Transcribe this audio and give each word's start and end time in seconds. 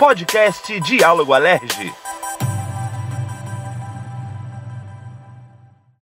Podcast 0.00 0.80
Diálogo 0.80 1.34
Alerge. 1.34 1.92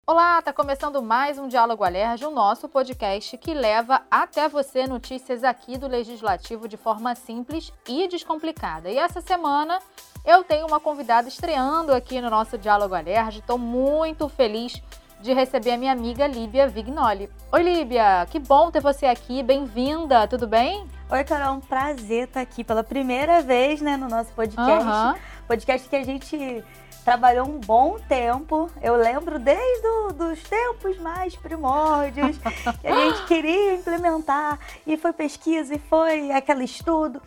Olá, 0.06 0.40
tá 0.40 0.52
começando 0.52 1.02
mais 1.02 1.36
um 1.36 1.48
Diálogo 1.48 1.84
Alerge, 1.84 2.24
o 2.24 2.30
nosso 2.30 2.68
podcast 2.68 3.36
que 3.36 3.52
leva 3.52 4.00
até 4.10 4.48
você 4.48 4.86
notícias 4.86 5.44
aqui 5.44 5.76
do 5.76 5.86
Legislativo 5.86 6.66
de 6.66 6.76
forma 6.78 7.14
simples 7.14 7.70
e 7.86 8.08
descomplicada. 8.08 8.88
E 8.88 8.96
essa 8.96 9.20
semana 9.20 9.80
eu 10.24 10.44
tenho 10.44 10.66
uma 10.66 10.80
convidada 10.80 11.28
estreando 11.28 11.92
aqui 11.92 12.20
no 12.20 12.30
nosso 12.30 12.56
Diálogo 12.56 12.94
Alerge. 12.94 13.40
Estou 13.40 13.58
muito 13.58 14.28
feliz 14.28 14.80
de 15.20 15.32
receber 15.32 15.72
a 15.72 15.76
minha 15.76 15.92
amiga 15.92 16.26
Líbia 16.26 16.68
Vignoli. 16.68 17.28
Oi, 17.50 17.62
Líbia, 17.62 18.26
que 18.30 18.38
bom 18.38 18.70
ter 18.70 18.80
você 18.80 19.06
aqui, 19.06 19.42
bem-vinda, 19.42 20.28
tudo 20.28 20.46
bem? 20.46 20.86
Oi, 21.10 21.24
Carol, 21.24 21.56
um 21.56 21.60
prazer 21.60 22.24
estar 22.24 22.40
aqui 22.40 22.62
pela 22.62 22.84
primeira 22.84 23.42
vez 23.42 23.80
né, 23.80 23.96
no 23.96 24.08
nosso 24.08 24.32
podcast. 24.32 24.88
Uhum. 24.88 25.14
Podcast 25.46 25.88
que 25.88 25.96
a 25.96 26.04
gente 26.04 26.64
trabalhou 27.04 27.48
um 27.48 27.58
bom 27.58 27.98
tempo. 28.08 28.70
Eu 28.82 28.94
lembro 28.94 29.38
desde 29.38 29.82
do, 29.82 30.12
dos 30.12 30.42
tempos 30.42 30.98
mais 30.98 31.34
primórdios 31.34 32.36
que 32.80 32.86
a 32.86 32.94
gente 32.94 33.26
queria 33.26 33.74
implementar 33.74 34.58
e 34.86 34.96
foi 34.96 35.12
pesquisa 35.12 35.74
e 35.74 35.78
foi 35.78 36.30
aquele 36.30 36.64
estudo. 36.64 37.20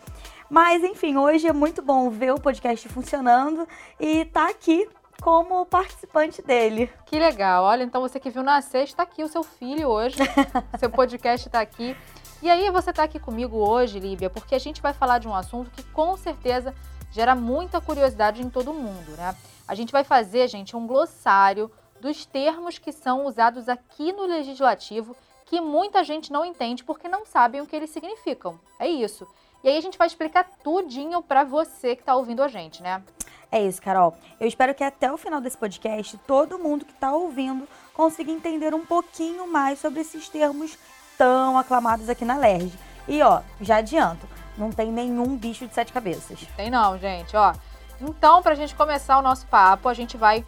Mas 0.48 0.84
enfim, 0.84 1.16
hoje 1.16 1.48
é 1.48 1.52
muito 1.52 1.82
bom 1.82 2.08
ver 2.08 2.32
o 2.32 2.40
podcast 2.40 2.88
funcionando 2.88 3.66
e 3.98 4.18
estar 4.18 4.44
tá 4.44 4.50
aqui 4.50 4.88
como 5.22 5.64
participante 5.64 6.42
dele. 6.42 6.90
Que 7.06 7.18
legal. 7.18 7.62
Olha, 7.64 7.84
então 7.84 8.00
você 8.00 8.18
que 8.18 8.28
viu 8.28 8.42
nascer, 8.42 8.82
está 8.82 9.04
aqui 9.04 9.22
o 9.22 9.28
seu 9.28 9.44
filho 9.44 9.88
hoje. 9.88 10.16
seu 10.78 10.90
podcast 10.90 11.46
está 11.46 11.60
aqui. 11.60 11.96
E 12.42 12.50
aí 12.50 12.68
você 12.70 12.90
está 12.90 13.04
aqui 13.04 13.20
comigo 13.20 13.56
hoje, 13.56 14.00
Líbia, 14.00 14.28
porque 14.28 14.52
a 14.52 14.58
gente 14.58 14.82
vai 14.82 14.92
falar 14.92 15.18
de 15.18 15.28
um 15.28 15.34
assunto 15.34 15.70
que 15.70 15.84
com 15.84 16.16
certeza 16.16 16.74
gera 17.12 17.36
muita 17.36 17.80
curiosidade 17.80 18.42
em 18.42 18.50
todo 18.50 18.74
mundo, 18.74 19.12
né? 19.16 19.36
A 19.68 19.76
gente 19.76 19.92
vai 19.92 20.02
fazer, 20.02 20.48
gente, 20.48 20.76
um 20.76 20.88
glossário 20.88 21.70
dos 22.00 22.26
termos 22.26 22.78
que 22.78 22.90
são 22.90 23.24
usados 23.24 23.68
aqui 23.68 24.12
no 24.12 24.26
legislativo 24.26 25.16
que 25.46 25.60
muita 25.60 26.02
gente 26.02 26.32
não 26.32 26.44
entende 26.44 26.82
porque 26.82 27.06
não 27.06 27.24
sabem 27.24 27.60
o 27.60 27.66
que 27.66 27.76
eles 27.76 27.90
significam. 27.90 28.58
É 28.76 28.88
isso. 28.88 29.24
E 29.62 29.68
aí 29.68 29.76
a 29.76 29.80
gente 29.80 29.96
vai 29.96 30.08
explicar 30.08 30.48
tudinho 30.64 31.22
para 31.22 31.44
você 31.44 31.94
que 31.94 32.02
está 32.02 32.16
ouvindo 32.16 32.42
a 32.42 32.48
gente, 32.48 32.82
né? 32.82 33.04
É 33.52 33.62
isso, 33.62 33.82
Carol. 33.82 34.16
Eu 34.40 34.48
espero 34.48 34.74
que 34.74 34.82
até 34.82 35.12
o 35.12 35.18
final 35.18 35.38
desse 35.38 35.58
podcast 35.58 36.16
todo 36.26 36.58
mundo 36.58 36.86
que 36.86 36.92
está 36.92 37.12
ouvindo 37.12 37.68
consiga 37.92 38.32
entender 38.32 38.74
um 38.74 38.84
pouquinho 38.84 39.46
mais 39.46 39.78
sobre 39.78 40.00
esses 40.00 40.26
termos 40.26 40.78
tão 41.18 41.58
aclamados 41.58 42.08
aqui 42.08 42.24
na 42.24 42.38
LERJ. 42.38 42.72
E 43.06 43.22
ó, 43.22 43.42
já 43.60 43.76
adianto, 43.76 44.26
não 44.56 44.70
tem 44.70 44.90
nenhum 44.90 45.36
bicho 45.36 45.66
de 45.66 45.74
sete 45.74 45.92
cabeças. 45.92 46.40
Tem 46.56 46.70
não, 46.70 46.98
gente, 46.98 47.36
ó. 47.36 47.52
Então, 48.00 48.42
para 48.42 48.52
a 48.52 48.56
gente 48.56 48.74
começar 48.74 49.18
o 49.18 49.22
nosso 49.22 49.46
papo, 49.46 49.86
a 49.86 49.94
gente 49.94 50.16
vai 50.16 50.44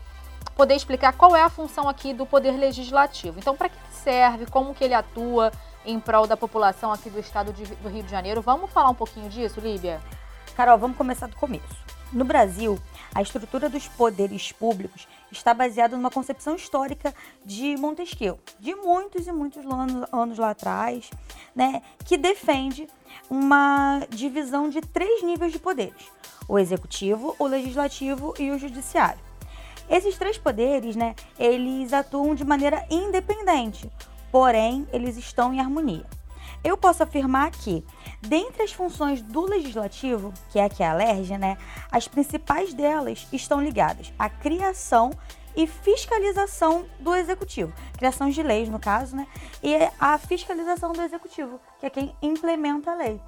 poder 0.57 0.75
explicar 0.75 1.13
qual 1.13 1.37
é 1.37 1.43
a 1.43 1.51
função 1.51 1.89
aqui 1.89 2.15
do 2.15 2.25
Poder 2.25 2.53
Legislativo. 2.53 3.39
Então, 3.39 3.55
para 3.55 3.69
que 3.69 3.77
serve, 3.91 4.47
como 4.47 4.75
que 4.75 4.83
ele 4.83 4.95
atua 4.95 5.53
em 5.85 6.01
prol 6.01 6.27
da 6.27 6.37
população 6.37 6.91
aqui 6.91 7.11
do 7.11 7.21
estado 7.21 7.53
de, 7.53 7.67
do 7.67 7.89
Rio 7.89 8.03
de 8.03 8.11
Janeiro. 8.11 8.41
Vamos 8.41 8.71
falar 8.71 8.89
um 8.89 8.95
pouquinho 8.95 9.29
disso, 9.29 9.61
Líbia? 9.61 10.01
Carol, 10.57 10.79
vamos 10.79 10.97
começar 10.97 11.27
do 11.27 11.37
começo. 11.37 11.85
No 12.13 12.25
Brasil, 12.25 12.79
a 13.15 13.23
estrutura 13.23 13.69
dos 13.69 13.89
poderes 13.89 14.53
públicos 14.53 15.09
está 15.33 15.53
baseada 15.53 15.97
numa 15.97 16.11
concepção 16.11 16.55
histórica 16.55 17.15
de 17.45 17.77
Montesquieu, 17.77 18.39
de 18.59 18.75
muitos 18.75 19.27
e 19.27 19.33
muitos 19.33 19.65
anos, 19.67 20.09
anos 20.13 20.39
lá 20.39 20.51
atrás, 20.51 21.11
né, 21.55 21.83
que 22.05 22.17
defende 22.17 22.89
uma 23.29 24.07
divisão 24.11 24.69
de 24.69 24.81
três 24.81 25.23
níveis 25.23 25.53
de 25.53 25.59
poderes: 25.59 26.11
o 26.49 26.59
executivo, 26.59 27.35
o 27.39 27.47
legislativo 27.47 28.35
e 28.39 28.51
o 28.51 28.59
judiciário. 28.59 29.21
Esses 29.89 30.17
três 30.17 30.39
poderes, 30.39 30.97
né, 30.97 31.15
eles 31.39 31.93
atuam 31.93 32.35
de 32.35 32.45
maneira 32.45 32.87
independente, 32.91 33.91
porém 34.31 34.87
eles 34.93 35.17
estão 35.17 35.53
em 35.53 35.61
harmonia. 35.61 36.07
Eu 36.65 36.79
posso 36.79 37.03
afirmar 37.03 37.51
que, 37.51 37.85
dentre 38.23 38.63
as 38.63 38.73
funções 38.73 39.21
do 39.21 39.43
legislativo, 39.43 40.33
que 40.51 40.59
é 40.59 40.65
a 40.65 40.69
que 40.71 40.83
é 40.83 40.89
a 40.89 41.39
né, 41.39 41.59
as 41.93 42.09
principais 42.09 42.73
delas 42.73 43.29
estão 43.31 43.63
ligadas 43.63 44.11
à 44.19 44.31
criação 44.31 45.11
e 45.55 45.67
fiscalização 45.67 46.87
do 46.99 47.15
executivo. 47.15 47.73
Criação 47.99 48.31
de 48.31 48.43
leis, 48.43 48.69
no 48.69 48.81
caso, 48.81 49.15
né? 49.15 49.29
E 49.63 49.75
a 50.01 50.17
fiscalização 50.19 50.93
do 50.93 51.03
executivo, 51.03 51.61
que 51.79 51.87
é 51.87 51.91
quem 51.91 52.17
implementa 52.23 52.93
a 52.93 52.95
lei. 52.95 53.21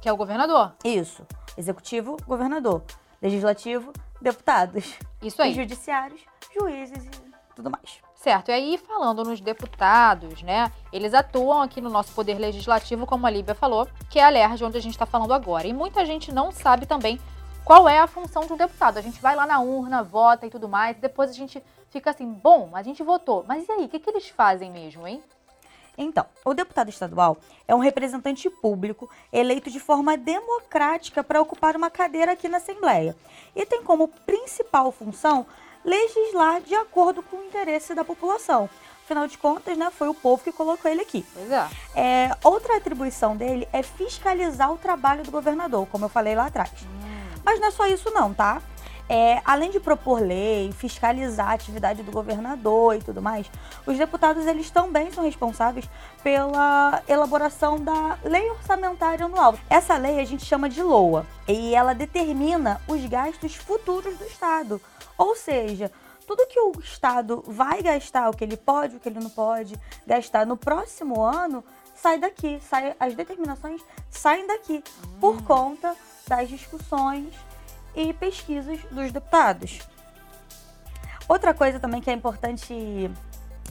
Que 0.00 0.08
é 0.08 0.12
o 0.12 0.16
governador. 0.16 0.72
Isso. 0.84 1.26
Executivo, 1.58 2.16
governador. 2.26 2.82
Legislativo, 3.20 3.92
deputados. 4.20 4.94
Isso 5.20 5.42
aí. 5.42 5.50
E 5.50 5.54
judiciários, 5.54 6.20
juízes 6.54 7.04
e 7.04 7.10
tudo 7.56 7.70
mais. 7.70 8.00
Certo, 8.24 8.48
e 8.48 8.52
aí 8.52 8.78
falando 8.78 9.22
nos 9.22 9.38
deputados, 9.38 10.40
né? 10.40 10.72
Eles 10.90 11.12
atuam 11.12 11.60
aqui 11.60 11.78
no 11.78 11.90
nosso 11.90 12.10
poder 12.14 12.38
legislativo, 12.38 13.04
como 13.04 13.26
a 13.26 13.30
Líbia 13.30 13.54
falou, 13.54 13.86
que 14.08 14.18
é 14.18 14.24
a 14.24 14.30
LERJ, 14.30 14.64
onde 14.64 14.78
a 14.78 14.80
gente 14.80 14.94
está 14.94 15.04
falando 15.04 15.34
agora. 15.34 15.66
E 15.66 15.74
muita 15.74 16.06
gente 16.06 16.32
não 16.32 16.50
sabe 16.50 16.86
também 16.86 17.20
qual 17.66 17.86
é 17.86 17.98
a 17.98 18.06
função 18.06 18.46
de 18.46 18.52
um 18.54 18.56
deputado. 18.56 18.96
A 18.96 19.02
gente 19.02 19.20
vai 19.20 19.36
lá 19.36 19.46
na 19.46 19.60
urna, 19.60 20.02
vota 20.02 20.46
e 20.46 20.50
tudo 20.50 20.66
mais, 20.66 20.96
depois 20.96 21.28
a 21.28 21.34
gente 21.34 21.62
fica 21.90 22.12
assim, 22.12 22.26
bom, 22.32 22.70
a 22.72 22.82
gente 22.82 23.02
votou, 23.02 23.44
mas 23.46 23.68
e 23.68 23.72
aí, 23.72 23.84
o 23.84 23.88
que, 23.90 23.98
que 23.98 24.08
eles 24.08 24.26
fazem 24.30 24.70
mesmo, 24.70 25.06
hein? 25.06 25.22
Então, 25.98 26.24
o 26.46 26.54
deputado 26.54 26.88
estadual 26.88 27.36
é 27.68 27.74
um 27.74 27.78
representante 27.78 28.48
público 28.48 29.06
eleito 29.30 29.70
de 29.70 29.78
forma 29.78 30.16
democrática 30.16 31.22
para 31.22 31.42
ocupar 31.42 31.76
uma 31.76 31.90
cadeira 31.90 32.32
aqui 32.32 32.48
na 32.48 32.56
Assembleia 32.56 33.14
e 33.54 33.66
tem 33.66 33.82
como 33.82 34.08
principal 34.08 34.90
função 34.90 35.46
legislar 35.84 36.60
de 36.60 36.74
acordo 36.74 37.22
com 37.22 37.36
o 37.36 37.44
interesse 37.44 37.94
da 37.94 38.04
população. 38.04 38.68
Afinal 39.04 39.26
de 39.26 39.36
contas, 39.36 39.76
né, 39.76 39.90
foi 39.90 40.08
o 40.08 40.14
povo 40.14 40.42
que 40.42 40.50
colocou 40.50 40.90
ele 40.90 41.02
aqui. 41.02 41.26
Pois 41.34 41.50
é. 41.50 41.68
é 41.94 42.30
outra 42.42 42.76
atribuição 42.76 43.36
dele 43.36 43.68
é 43.70 43.82
fiscalizar 43.82 44.72
o 44.72 44.78
trabalho 44.78 45.22
do 45.22 45.30
governador, 45.30 45.86
como 45.88 46.06
eu 46.06 46.08
falei 46.08 46.34
lá 46.34 46.46
atrás. 46.46 46.70
Hum. 46.82 47.40
Mas 47.44 47.60
não 47.60 47.68
é 47.68 47.70
só 47.70 47.86
isso 47.86 48.10
não, 48.10 48.32
tá? 48.32 48.62
É, 49.08 49.42
além 49.44 49.70
de 49.70 49.78
propor 49.78 50.20
lei, 50.20 50.72
fiscalizar 50.72 51.48
a 51.48 51.52
atividade 51.52 52.02
do 52.02 52.10
governador 52.10 52.96
e 52.96 53.02
tudo 53.02 53.20
mais, 53.20 53.50
os 53.86 53.98
deputados 53.98 54.46
eles 54.46 54.70
também 54.70 55.10
são 55.12 55.24
responsáveis 55.24 55.88
pela 56.22 57.02
elaboração 57.06 57.78
da 57.78 58.18
lei 58.24 58.48
orçamentária 58.50 59.26
anual. 59.26 59.56
Essa 59.68 59.96
lei 59.96 60.20
a 60.20 60.24
gente 60.24 60.44
chama 60.44 60.70
de 60.70 60.82
LOA 60.82 61.26
e 61.46 61.74
ela 61.74 61.94
determina 61.94 62.80
os 62.88 63.04
gastos 63.04 63.54
futuros 63.54 64.16
do 64.16 64.24
Estado. 64.24 64.80
Ou 65.18 65.36
seja, 65.36 65.92
tudo 66.26 66.46
que 66.46 66.58
o 66.58 66.72
Estado 66.80 67.44
vai 67.46 67.82
gastar, 67.82 68.30
o 68.30 68.34
que 68.34 68.42
ele 68.42 68.56
pode, 68.56 68.96
o 68.96 69.00
que 69.00 69.08
ele 69.10 69.20
não 69.20 69.30
pode 69.30 69.78
gastar 70.06 70.46
no 70.46 70.56
próximo 70.56 71.22
ano, 71.22 71.62
sai 71.94 72.18
daqui, 72.18 72.58
sai, 72.68 72.96
as 72.98 73.14
determinações 73.14 73.82
saem 74.10 74.46
daqui 74.46 74.82
hum. 74.82 75.18
por 75.20 75.42
conta 75.42 75.94
das 76.26 76.48
discussões 76.48 77.34
e 77.94 78.12
pesquisas 78.12 78.80
dos 78.90 79.12
deputados. 79.12 79.80
Outra 81.28 81.54
coisa 81.54 81.80
também 81.80 82.00
que 82.00 82.10
é 82.10 82.12
importante 82.12 83.10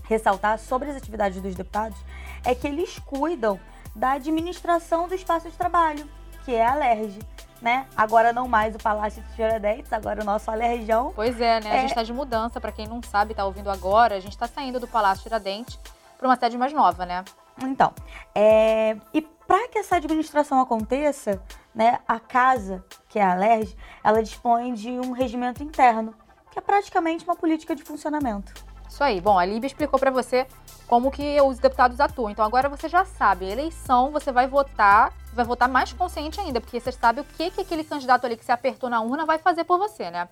ressaltar 0.06 0.60
sobre 0.60 0.90
as 0.90 0.96
atividades 0.96 1.42
dos 1.42 1.56
deputados 1.56 1.98
é 2.44 2.54
que 2.54 2.68
eles 2.68 3.00
cuidam 3.00 3.60
da 3.96 4.14
administração 4.14 5.08
do 5.08 5.14
espaço 5.14 5.50
de 5.50 5.56
trabalho, 5.56 6.10
que 6.44 6.54
é 6.54 6.66
a 6.66 6.74
LERJ 6.74 7.20
né? 7.64 7.88
Agora 7.96 8.34
não 8.34 8.46
mais 8.46 8.76
o 8.76 8.78
Palácio 8.78 9.24
de 9.24 9.36
Tiradentes, 9.36 9.92
agora 9.94 10.22
o 10.22 10.26
nosso 10.26 10.52
Alerjão. 10.52 11.14
Pois 11.16 11.40
é, 11.40 11.62
né? 11.62 11.72
A 11.72 11.80
gente 11.80 11.92
está 11.92 12.04
de 12.04 12.12
mudança, 12.12 12.60
para 12.60 12.74
quem 12.74 12.86
não 12.86 13.02
sabe, 13.02 13.32
está 13.32 13.46
ouvindo 13.46 13.72
agora, 13.72 14.16
a 14.16 14.20
gente 14.20 14.34
está 14.34 14.48
saindo 14.48 14.82
do 14.82 14.88
Palácio 14.88 15.24
Tiradentes 15.24 15.80
para 16.18 16.28
uma 16.28 16.36
sede 16.36 16.58
mais 16.58 16.74
nova, 16.74 17.06
né? 17.06 17.24
Então, 17.62 17.94
é... 18.36 18.98
e 19.14 19.22
para 19.22 19.70
que 19.70 19.80
essa 19.80 19.96
administração 19.96 20.60
aconteça, 20.60 21.42
né, 21.74 22.00
a 22.06 22.20
casa, 22.20 22.84
que 23.14 23.20
é 23.20 23.24
a 23.24 23.36
LERJ, 23.36 23.78
ela 24.04 24.24
dispõe 24.24 24.74
de 24.74 24.90
um 24.90 25.12
regimento 25.12 25.62
interno, 25.62 26.16
que 26.50 26.58
é 26.58 26.62
praticamente 26.64 27.24
uma 27.24 27.36
política 27.36 27.76
de 27.76 27.84
funcionamento. 27.84 28.52
Isso 28.90 29.04
aí. 29.04 29.22
Bom, 29.22 29.38
a 29.38 29.46
Líbia 29.46 29.68
explicou 29.68 30.00
para 30.00 30.10
você 30.10 30.48
como 30.88 31.12
que 31.12 31.40
os 31.42 31.60
deputados 31.60 32.00
atuam. 32.00 32.32
Então 32.32 32.44
agora 32.44 32.68
você 32.68 32.90
já 32.90 33.06
sabe, 33.06 33.46
eleição, 33.46 34.10
você 34.10 34.32
vai 34.32 34.48
votar, 34.48 35.14
vai 35.32 35.46
votar 35.46 35.70
mais 35.70 35.94
consciente 35.94 36.42
ainda, 36.42 36.60
porque 36.60 36.80
você 36.80 36.92
sabe 36.92 37.22
o 37.22 37.24
que, 37.24 37.52
que 37.52 37.62
aquele 37.62 37.84
candidato 37.84 38.26
ali 38.26 38.36
que 38.36 38.44
se 38.44 38.52
apertou 38.52 38.90
na 38.90 39.00
urna 39.00 39.28
vai 39.28 39.38
fazer 39.38 39.64
por 39.64 39.78
você, 39.78 40.10
né? 40.10 40.28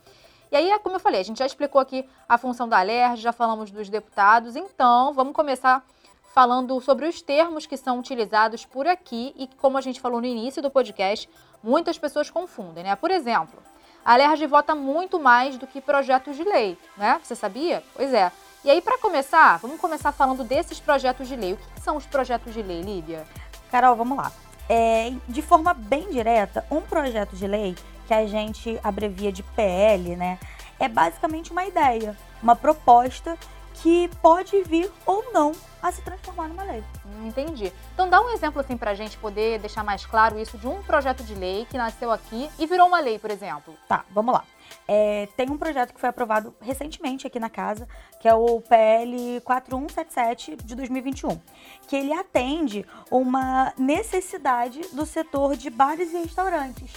E 0.51 0.55
aí, 0.55 0.79
como 0.79 0.95
eu 0.95 0.99
falei, 0.99 1.21
a 1.21 1.23
gente 1.23 1.37
já 1.37 1.45
explicou 1.45 1.79
aqui 1.79 2.03
a 2.27 2.35
função 2.35 2.67
da 2.67 2.81
LERJ, 2.81 3.21
já 3.21 3.31
falamos 3.31 3.69
dos 3.69 3.89
deputados, 3.89 4.55
então 4.55 5.13
vamos 5.13 5.33
começar 5.33 5.85
falando 6.33 6.79
sobre 6.81 7.07
os 7.07 7.21
termos 7.21 7.65
que 7.65 7.77
são 7.77 7.99
utilizados 7.99 8.65
por 8.65 8.87
aqui 8.87 9.33
e 9.37 9.47
como 9.47 9.77
a 9.77 9.81
gente 9.81 9.99
falou 9.99 10.21
no 10.21 10.27
início 10.27 10.61
do 10.61 10.71
podcast, 10.71 11.29
muitas 11.61 11.97
pessoas 11.97 12.29
confundem, 12.29 12.83
né? 12.83 12.95
Por 12.95 13.11
exemplo, 13.11 13.61
a 14.03 14.15
LERJ 14.15 14.47
vota 14.47 14.73
muito 14.73 15.19
mais 15.19 15.57
do 15.57 15.67
que 15.67 15.81
projetos 15.81 16.35
de 16.35 16.43
lei, 16.43 16.77
né? 16.97 17.19
Você 17.23 17.35
sabia? 17.35 17.83
Pois 17.95 18.13
é. 18.13 18.31
E 18.63 18.69
aí, 18.69 18.81
para 18.81 18.97
começar, 18.99 19.57
vamos 19.57 19.79
começar 19.79 20.11
falando 20.11 20.43
desses 20.43 20.79
projetos 20.79 21.27
de 21.27 21.35
lei. 21.35 21.53
O 21.53 21.57
que 21.57 21.81
são 21.81 21.97
os 21.97 22.05
projetos 22.05 22.53
de 22.53 22.61
lei, 22.61 22.81
Líbia? 22.81 23.25
Carol, 23.71 23.95
vamos 23.95 24.17
lá. 24.17 24.31
É, 24.69 25.11
de 25.27 25.41
forma 25.41 25.73
bem 25.73 26.09
direta, 26.09 26.65
um 26.69 26.81
projeto 26.81 27.35
de 27.35 27.47
lei 27.47 27.75
que 28.07 28.13
a 28.13 28.25
gente 28.25 28.79
abrevia 28.83 29.31
de 29.31 29.43
PL, 29.43 30.15
né, 30.15 30.39
é 30.79 30.87
basicamente 30.87 31.51
uma 31.51 31.65
ideia, 31.65 32.17
uma 32.41 32.55
proposta 32.55 33.37
que 33.75 34.09
pode 34.21 34.61
vir 34.63 34.91
ou 35.05 35.31
não 35.33 35.53
a 35.81 35.91
se 35.91 36.01
transformar 36.01 36.47
numa 36.47 36.63
lei. 36.63 36.83
Hum, 37.05 37.27
entendi. 37.27 37.73
Então 37.93 38.09
dá 38.09 38.21
um 38.21 38.29
exemplo 38.29 38.61
assim 38.61 38.77
pra 38.77 38.93
gente 38.93 39.17
poder 39.17 39.59
deixar 39.59 39.83
mais 39.83 40.05
claro 40.05 40.39
isso 40.39 40.57
de 40.57 40.67
um 40.67 40.81
projeto 40.83 41.23
de 41.23 41.33
lei 41.33 41.65
que 41.69 41.77
nasceu 41.77 42.11
aqui 42.11 42.49
e 42.59 42.67
virou 42.67 42.87
uma 42.87 42.99
lei, 42.99 43.17
por 43.17 43.31
exemplo. 43.31 43.75
Tá, 43.87 44.05
vamos 44.11 44.33
lá. 44.33 44.43
É, 44.87 45.27
tem 45.35 45.49
um 45.49 45.57
projeto 45.57 45.93
que 45.93 45.99
foi 45.99 46.09
aprovado 46.09 46.53
recentemente 46.61 47.25
aqui 47.25 47.39
na 47.39 47.49
casa, 47.49 47.87
que 48.19 48.27
é 48.27 48.33
o 48.33 48.61
PL 48.61 49.41
4177 49.41 50.57
de 50.63 50.75
2021, 50.75 51.39
que 51.87 51.95
ele 51.95 52.13
atende 52.13 52.85
uma 53.09 53.73
necessidade 53.77 54.81
do 54.93 55.05
setor 55.05 55.55
de 55.55 55.69
bares 55.69 56.13
e 56.13 56.17
restaurantes. 56.17 56.93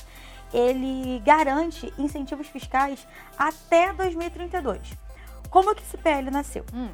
Ele 0.52 1.20
garante 1.24 1.92
incentivos 1.98 2.46
fiscais 2.46 3.06
até 3.36 3.92
2032. 3.92 5.03
Como 5.54 5.70
é 5.70 5.74
que 5.76 5.82
esse 5.82 5.96
PL 5.96 6.32
nasceu? 6.32 6.64
Hum. 6.74 6.88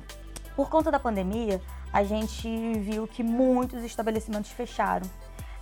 Por 0.54 0.68
conta 0.68 0.90
da 0.90 1.00
pandemia, 1.00 1.62
a 1.90 2.04
gente 2.04 2.46
viu 2.80 3.08
que 3.08 3.22
muitos 3.22 3.82
estabelecimentos 3.82 4.50
fecharam. 4.50 5.08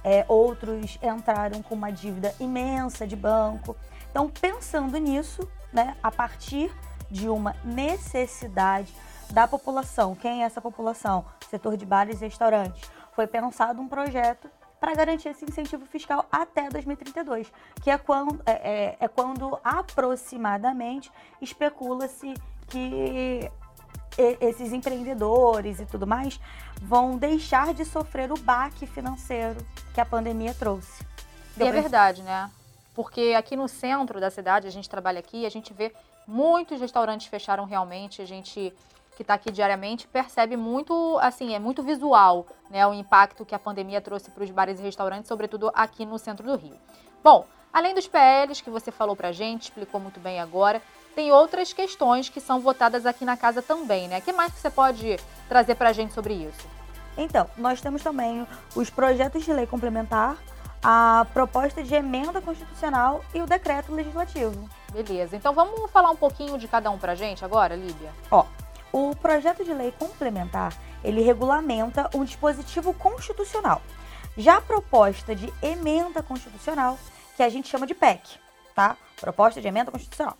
É, 0.02 0.24
outros 0.26 0.98
entraram 1.00 1.62
com 1.62 1.76
uma 1.76 1.92
dívida 1.92 2.34
imensa 2.40 3.06
de 3.06 3.14
banco. 3.14 3.76
Então, 4.10 4.28
pensando 4.28 4.98
nisso, 4.98 5.48
né, 5.72 5.96
a 6.02 6.10
partir 6.10 6.74
de 7.08 7.28
uma 7.28 7.54
necessidade 7.62 8.92
da 9.30 9.46
população, 9.46 10.16
quem 10.16 10.42
é 10.42 10.46
essa 10.46 10.60
população? 10.60 11.24
Setor 11.48 11.76
de 11.76 11.86
bares 11.86 12.20
e 12.20 12.24
restaurantes. 12.24 12.90
Foi 13.12 13.28
pensado 13.28 13.80
um 13.80 13.86
projeto 13.86 14.50
para 14.80 14.92
garantir 14.96 15.28
esse 15.28 15.44
incentivo 15.44 15.86
fiscal 15.86 16.26
até 16.32 16.68
2032, 16.68 17.52
que 17.80 17.92
é 17.92 17.96
quando, 17.96 18.42
é, 18.44 18.52
é, 18.52 18.96
é 18.98 19.06
quando 19.06 19.56
aproximadamente 19.62 21.12
especula-se 21.40 22.34
que 22.68 23.50
esses 24.40 24.72
empreendedores 24.72 25.78
e 25.78 25.86
tudo 25.86 26.06
mais 26.06 26.40
vão 26.82 27.16
deixar 27.16 27.72
de 27.72 27.84
sofrer 27.84 28.32
o 28.32 28.38
baque 28.38 28.86
financeiro 28.86 29.58
que 29.94 30.00
a 30.00 30.04
pandemia 30.04 30.54
trouxe. 30.54 31.06
e 31.56 31.62
é 31.62 31.70
verdade, 31.70 32.22
né? 32.22 32.50
Porque 32.94 33.34
aqui 33.36 33.54
no 33.54 33.68
centro 33.68 34.20
da 34.20 34.30
cidade, 34.30 34.66
a 34.66 34.70
gente 34.70 34.88
trabalha 34.90 35.20
aqui, 35.20 35.46
a 35.46 35.50
gente 35.50 35.72
vê 35.72 35.92
muitos 36.26 36.80
restaurantes 36.80 37.28
fecharam 37.28 37.64
realmente, 37.64 38.20
a 38.20 38.26
gente 38.26 38.72
que 39.16 39.22
está 39.22 39.34
aqui 39.34 39.50
diariamente 39.50 40.06
percebe 40.06 40.56
muito, 40.56 41.18
assim, 41.20 41.52
é 41.52 41.58
muito 41.58 41.82
visual, 41.82 42.46
né, 42.70 42.86
o 42.86 42.94
impacto 42.94 43.44
que 43.44 43.52
a 43.52 43.58
pandemia 43.58 44.00
trouxe 44.00 44.30
para 44.30 44.44
os 44.44 44.50
bares 44.50 44.78
e 44.78 44.82
restaurantes, 44.82 45.26
sobretudo 45.26 45.72
aqui 45.74 46.06
no 46.06 46.18
centro 46.18 46.46
do 46.46 46.54
Rio. 46.56 46.76
Bom, 47.22 47.44
além 47.72 47.94
dos 47.94 48.06
PLs 48.06 48.62
que 48.62 48.70
você 48.70 48.92
falou 48.92 49.16
para 49.16 49.28
a 49.28 49.32
gente, 49.32 49.62
explicou 49.62 50.00
muito 50.00 50.20
bem 50.20 50.38
agora, 50.38 50.80
tem 51.18 51.32
outras 51.32 51.72
questões 51.72 52.28
que 52.28 52.40
são 52.40 52.60
votadas 52.60 53.04
aqui 53.04 53.24
na 53.24 53.36
casa 53.36 53.60
também, 53.60 54.06
né? 54.06 54.18
O 54.18 54.22
que 54.22 54.32
mais 54.32 54.52
que 54.52 54.60
você 54.60 54.70
pode 54.70 55.18
trazer 55.48 55.74
para 55.74 55.88
a 55.88 55.92
gente 55.92 56.14
sobre 56.14 56.32
isso? 56.32 56.64
Então, 57.16 57.50
nós 57.56 57.80
temos 57.80 58.04
também 58.04 58.46
os 58.76 58.88
projetos 58.88 59.44
de 59.44 59.52
lei 59.52 59.66
complementar, 59.66 60.36
a 60.80 61.26
proposta 61.34 61.82
de 61.82 61.92
emenda 61.92 62.40
constitucional 62.40 63.24
e 63.34 63.42
o 63.42 63.46
decreto 63.46 63.92
legislativo. 63.92 64.70
Beleza. 64.92 65.34
Então 65.34 65.52
vamos 65.52 65.90
falar 65.90 66.08
um 66.12 66.14
pouquinho 66.14 66.56
de 66.56 66.68
cada 66.68 66.88
um 66.88 66.96
para 66.96 67.10
a 67.10 67.16
gente 67.16 67.44
agora, 67.44 67.74
Líbia? 67.74 68.12
Ó, 68.30 68.46
o 68.92 69.16
projeto 69.16 69.64
de 69.64 69.74
lei 69.74 69.92
complementar, 69.98 70.72
ele 71.02 71.20
regulamenta 71.20 72.08
um 72.14 72.22
dispositivo 72.22 72.94
constitucional. 72.94 73.82
Já 74.36 74.58
a 74.58 74.60
proposta 74.60 75.34
de 75.34 75.52
emenda 75.60 76.22
constitucional, 76.22 76.96
que 77.36 77.42
a 77.42 77.48
gente 77.48 77.66
chama 77.66 77.88
de 77.88 77.94
PEC, 77.96 78.38
tá? 78.72 78.96
Proposta 79.20 79.60
de 79.60 79.66
emenda 79.66 79.90
constitucional 79.90 80.38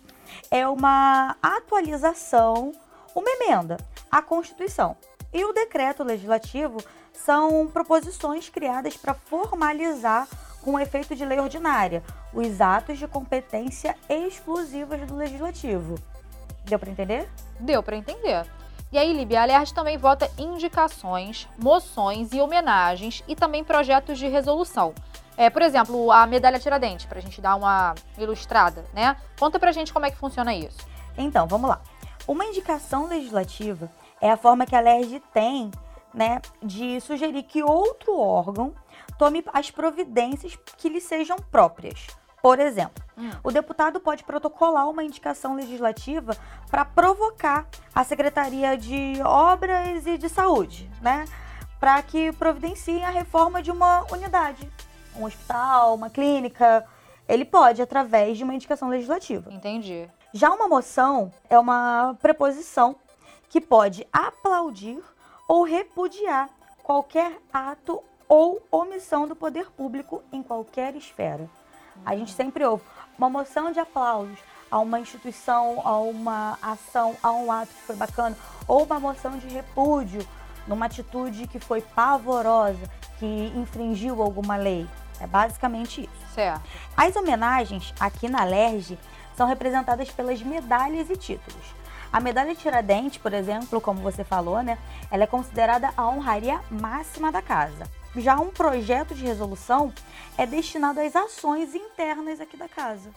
é 0.49 0.67
uma 0.67 1.35
atualização, 1.41 2.71
uma 3.15 3.29
emenda 3.29 3.77
à 4.11 4.21
Constituição. 4.21 4.95
E 5.31 5.45
o 5.45 5.53
decreto 5.53 6.03
legislativo 6.03 6.83
são 7.13 7.67
proposições 7.67 8.49
criadas 8.49 8.97
para 8.97 9.13
formalizar, 9.13 10.27
com 10.61 10.79
efeito 10.79 11.15
de 11.15 11.23
lei 11.23 11.39
ordinária, 11.39 12.03
os 12.33 12.59
atos 12.59 12.97
de 12.97 13.07
competência 13.07 13.95
exclusivas 14.09 15.07
do 15.07 15.15
legislativo. 15.15 15.95
Deu 16.65 16.77
para 16.77 16.89
entender? 16.89 17.29
Deu 17.59 17.81
para 17.81 17.95
entender. 17.95 18.45
E 18.91 18.97
aí, 18.97 19.13
Líbia, 19.13 19.39
a 19.39 19.43
Alerj 19.43 19.71
também 19.71 19.97
vota 19.97 20.29
indicações, 20.37 21.47
moções 21.59 22.33
e 22.33 22.41
homenagens 22.41 23.23
e 23.27 23.35
também 23.35 23.63
projetos 23.63 24.17
de 24.17 24.27
resolução. 24.27 24.95
É, 25.39 25.49
por 25.49 25.61
exemplo, 25.61 26.11
a 26.11 26.27
medalha 26.27 26.59
Tiradentes, 26.59 27.05
para 27.05 27.17
a 27.17 27.21
gente 27.21 27.39
dar 27.39 27.55
uma 27.55 27.95
ilustrada, 28.17 28.83
né? 28.93 29.15
Conta 29.39 29.57
para 29.57 29.69
a 29.69 29.71
gente 29.71 29.93
como 29.93 30.05
é 30.05 30.11
que 30.11 30.17
funciona 30.17 30.53
isso. 30.53 30.85
Então, 31.17 31.47
vamos 31.47 31.69
lá. 31.69 31.79
Uma 32.27 32.43
indicação 32.43 33.07
legislativa 33.07 33.89
é 34.19 34.29
a 34.29 34.35
forma 34.35 34.65
que 34.65 34.75
a 34.75 34.81
LERJ 34.81 35.23
tem 35.33 35.71
né, 36.13 36.41
de 36.61 36.99
sugerir 36.99 37.43
que 37.43 37.63
outro 37.63 38.19
órgão 38.19 38.73
tome 39.17 39.41
as 39.53 39.71
providências 39.71 40.59
que 40.75 40.89
lhe 40.89 40.99
sejam 40.99 41.37
próprias. 41.37 42.05
Por 42.41 42.59
exemplo, 42.59 43.01
hum. 43.17 43.29
o 43.41 43.49
deputado 43.49 43.97
pode 44.01 44.25
protocolar 44.25 44.89
uma 44.89 45.05
indicação 45.05 45.55
legislativa 45.55 46.35
para 46.69 46.83
provocar 46.83 47.65
a 47.95 48.03
Secretaria 48.03 48.77
de 48.77 49.21
Obras 49.23 50.05
e 50.05 50.17
de 50.17 50.27
Saúde, 50.27 50.91
né? 51.01 51.23
Para 51.79 52.01
que 52.01 52.33
providencie 52.33 53.01
a 53.01 53.09
reforma 53.09 53.61
de 53.61 53.71
uma 53.71 54.05
unidade 54.11 54.69
um 55.19 55.25
hospital, 55.25 55.95
uma 55.95 56.09
clínica, 56.09 56.85
ele 57.27 57.45
pode 57.45 57.81
através 57.81 58.37
de 58.37 58.43
uma 58.43 58.53
indicação 58.53 58.89
legislativa. 58.89 59.51
Entendi. 59.51 60.09
Já 60.33 60.51
uma 60.51 60.67
moção 60.67 61.31
é 61.49 61.57
uma 61.57 62.15
preposição 62.21 62.95
que 63.49 63.59
pode 63.59 64.07
aplaudir 64.11 65.01
ou 65.47 65.63
repudiar 65.63 66.49
qualquer 66.83 67.39
ato 67.51 68.03
ou 68.27 68.61
omissão 68.71 69.27
do 69.27 69.35
poder 69.35 69.69
público 69.71 70.23
em 70.31 70.43
qualquer 70.43 70.95
esfera. 70.95 71.49
A 72.05 72.15
gente 72.15 72.31
sempre 72.31 72.63
ouve 72.63 72.83
uma 73.17 73.29
moção 73.29 73.71
de 73.71 73.79
aplausos 73.79 74.39
a 74.71 74.79
uma 74.79 74.99
instituição, 74.99 75.81
a 75.83 75.97
uma 75.97 76.57
ação, 76.61 77.15
a 77.23 77.31
um 77.31 77.51
ato 77.51 77.73
que 77.73 77.81
foi 77.81 77.95
bacana, 77.95 78.37
ou 78.67 78.83
uma 78.83 78.99
moção 78.99 79.37
de 79.37 79.47
repúdio 79.47 80.25
numa 80.67 80.85
atitude 80.85 81.47
que 81.47 81.59
foi 81.59 81.81
pavorosa, 81.81 82.87
que 83.17 83.51
infringiu 83.55 84.21
alguma 84.21 84.55
lei. 84.55 84.87
É 85.19 85.27
basicamente 85.27 86.01
isso. 86.01 86.33
Certo. 86.33 86.61
As 86.95 87.15
homenagens 87.15 87.93
aqui 87.99 88.29
na 88.29 88.43
LERJ 88.43 88.97
são 89.35 89.47
representadas 89.47 90.09
pelas 90.11 90.41
medalhas 90.41 91.09
e 91.09 91.17
títulos. 91.17 91.79
A 92.11 92.19
medalha 92.19 92.55
Tiradentes, 92.55 93.19
por 93.19 93.33
exemplo, 93.33 93.79
como 93.79 94.01
você 94.01 94.23
falou, 94.23 94.63
né, 94.63 94.77
ela 95.11 95.23
é 95.23 95.27
considerada 95.27 95.91
a 95.95 96.07
honraria 96.07 96.59
máxima 96.69 97.31
da 97.31 97.41
casa. 97.41 97.85
Já 98.15 98.35
um 98.39 98.49
projeto 98.49 99.13
de 99.13 99.23
resolução 99.23 99.93
é 100.37 100.45
destinado 100.45 100.99
às 100.99 101.15
ações 101.15 101.75
internas 101.75 102.41
aqui 102.41 102.57
da 102.57 102.67
casa. 102.67 103.11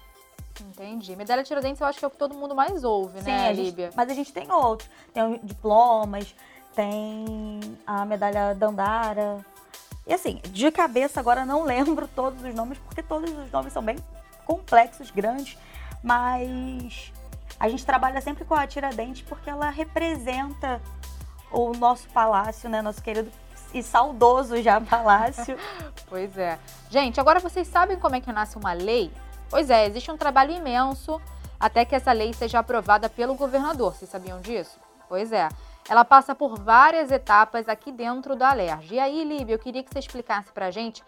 Entendi. 0.60 1.16
Medalha 1.16 1.42
Tiradentes 1.42 1.80
eu 1.80 1.86
acho 1.86 1.98
que 1.98 2.04
é 2.04 2.08
o 2.08 2.10
que 2.10 2.18
todo 2.18 2.34
mundo 2.34 2.54
mais 2.54 2.84
ouve, 2.84 3.20
Sim, 3.20 3.30
né, 3.30 3.48
a 3.48 3.52
Líbia? 3.52 3.90
mas 3.96 4.10
a 4.10 4.14
gente 4.14 4.30
tem 4.32 4.52
outros. 4.52 4.88
Tem 5.14 5.40
diplomas, 5.42 6.34
tem 6.74 7.60
a 7.86 8.04
medalha 8.04 8.54
Dandara, 8.54 9.44
e 10.06 10.12
assim, 10.12 10.40
de 10.48 10.70
cabeça 10.70 11.20
agora 11.20 11.44
não 11.44 11.64
lembro 11.64 12.08
todos 12.08 12.42
os 12.42 12.54
nomes, 12.54 12.78
porque 12.78 13.02
todos 13.02 13.30
os 13.30 13.50
nomes 13.50 13.72
são 13.72 13.82
bem 13.82 13.96
complexos, 14.44 15.10
grandes, 15.10 15.56
mas 16.02 17.12
a 17.58 17.68
gente 17.68 17.86
trabalha 17.86 18.20
sempre 18.20 18.44
com 18.44 18.54
a 18.54 18.66
Tiradentes 18.66 19.22
porque 19.22 19.48
ela 19.48 19.70
representa 19.70 20.80
o 21.50 21.72
nosso 21.72 22.08
palácio, 22.08 22.68
né? 22.68 22.82
Nosso 22.82 23.02
querido 23.02 23.30
e 23.72 23.82
saudoso 23.82 24.60
já 24.62 24.80
palácio. 24.82 25.56
pois 26.08 26.36
é. 26.36 26.58
Gente, 26.90 27.20
agora 27.20 27.40
vocês 27.40 27.66
sabem 27.68 27.98
como 27.98 28.16
é 28.16 28.20
que 28.20 28.32
nasce 28.32 28.56
uma 28.56 28.72
lei? 28.72 29.12
Pois 29.48 29.70
é, 29.70 29.86
existe 29.86 30.10
um 30.10 30.16
trabalho 30.16 30.52
imenso 30.52 31.20
até 31.58 31.84
que 31.84 31.94
essa 31.94 32.12
lei 32.12 32.32
seja 32.32 32.58
aprovada 32.58 33.08
pelo 33.08 33.34
governador. 33.34 33.94
Vocês 33.94 34.10
sabiam 34.10 34.40
disso? 34.40 34.78
Pois 35.08 35.32
é. 35.32 35.48
Ela 35.88 36.04
passa 36.04 36.34
por 36.34 36.58
várias 36.58 37.10
etapas 37.10 37.68
aqui 37.68 37.90
dentro 37.90 38.36
da 38.36 38.50
Alerj. 38.50 38.94
E 38.94 39.00
aí, 39.00 39.24
Líbia, 39.24 39.54
eu 39.54 39.58
queria 39.58 39.82
que 39.82 39.92
você 39.92 39.98
explicasse 39.98 40.52
para 40.52 40.66
a 40.66 40.70
gente 40.70 41.02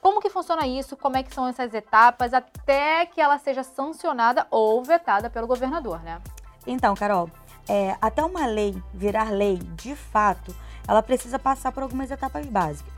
como 0.00 0.20
que 0.20 0.30
funciona 0.30 0.66
isso, 0.66 0.96
como 0.96 1.16
é 1.16 1.22
que 1.22 1.34
são 1.34 1.46
essas 1.46 1.74
etapas 1.74 2.32
até 2.32 3.06
que 3.06 3.20
ela 3.20 3.38
seja 3.38 3.62
sancionada 3.62 4.46
ou 4.50 4.82
vetada 4.82 5.28
pelo 5.28 5.46
governador, 5.46 6.02
né? 6.02 6.20
Então, 6.66 6.94
Carol, 6.94 7.28
é, 7.68 7.96
até 8.00 8.24
uma 8.24 8.46
lei 8.46 8.80
virar 8.94 9.30
lei 9.30 9.58
de 9.58 9.94
fato, 9.94 10.54
ela 10.86 11.02
precisa 11.02 11.38
passar 11.38 11.72
por 11.72 11.82
algumas 11.82 12.10
etapas 12.10 12.46
básicas. 12.46 12.92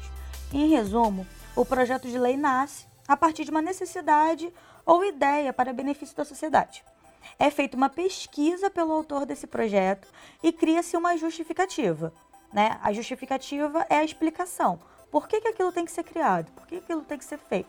Em 0.52 0.68
resumo, 0.68 1.26
o 1.56 1.64
projeto 1.64 2.08
de 2.08 2.18
lei 2.18 2.36
nasce 2.36 2.86
a 3.06 3.16
partir 3.16 3.44
de 3.44 3.50
uma 3.50 3.62
necessidade 3.62 4.52
ou 4.86 5.04
ideia 5.04 5.52
para 5.52 5.72
benefício 5.72 6.16
da 6.16 6.24
sociedade. 6.24 6.84
É 7.38 7.50
feita 7.50 7.76
uma 7.76 7.88
pesquisa 7.88 8.70
pelo 8.70 8.92
autor 8.92 9.26
desse 9.26 9.46
projeto 9.46 10.08
e 10.42 10.52
cria-se 10.52 10.96
uma 10.96 11.16
justificativa. 11.16 12.12
Né? 12.52 12.78
A 12.82 12.92
justificativa 12.92 13.84
é 13.88 13.96
a 13.96 14.04
explicação. 14.04 14.80
Por 15.10 15.28
que, 15.28 15.40
que 15.40 15.48
aquilo 15.48 15.72
tem 15.72 15.84
que 15.84 15.92
ser 15.92 16.04
criado? 16.04 16.50
Por 16.52 16.66
que 16.66 16.76
aquilo 16.76 17.02
tem 17.02 17.18
que 17.18 17.24
ser 17.24 17.38
feito? 17.38 17.68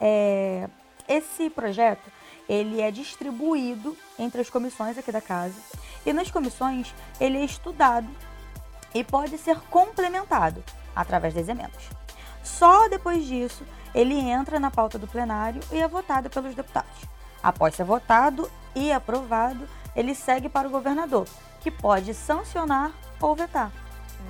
É, 0.00 0.68
esse 1.08 1.50
projeto 1.50 2.10
ele 2.48 2.80
é 2.80 2.90
distribuído 2.90 3.96
entre 4.18 4.40
as 4.40 4.50
comissões 4.50 4.98
aqui 4.98 5.10
da 5.10 5.20
casa 5.20 5.58
e 6.04 6.12
nas 6.12 6.30
comissões 6.30 6.94
ele 7.20 7.38
é 7.38 7.44
estudado 7.44 8.08
e 8.94 9.02
pode 9.02 9.38
ser 9.38 9.58
complementado 9.62 10.62
através 10.94 11.34
das 11.34 11.48
emendas. 11.48 11.88
Só 12.42 12.88
depois 12.88 13.24
disso 13.24 13.64
ele 13.94 14.18
entra 14.18 14.60
na 14.60 14.70
pauta 14.70 14.98
do 14.98 15.06
plenário 15.06 15.60
e 15.72 15.80
é 15.80 15.88
votado 15.88 16.28
pelos 16.28 16.54
deputados. 16.54 17.13
Após 17.44 17.74
ser 17.74 17.84
votado 17.84 18.50
e 18.74 18.90
aprovado, 18.90 19.68
ele 19.94 20.14
segue 20.14 20.48
para 20.48 20.66
o 20.66 20.70
governador, 20.70 21.28
que 21.60 21.70
pode 21.70 22.14
sancionar 22.14 22.90
ou 23.20 23.34
vetar. 23.34 23.70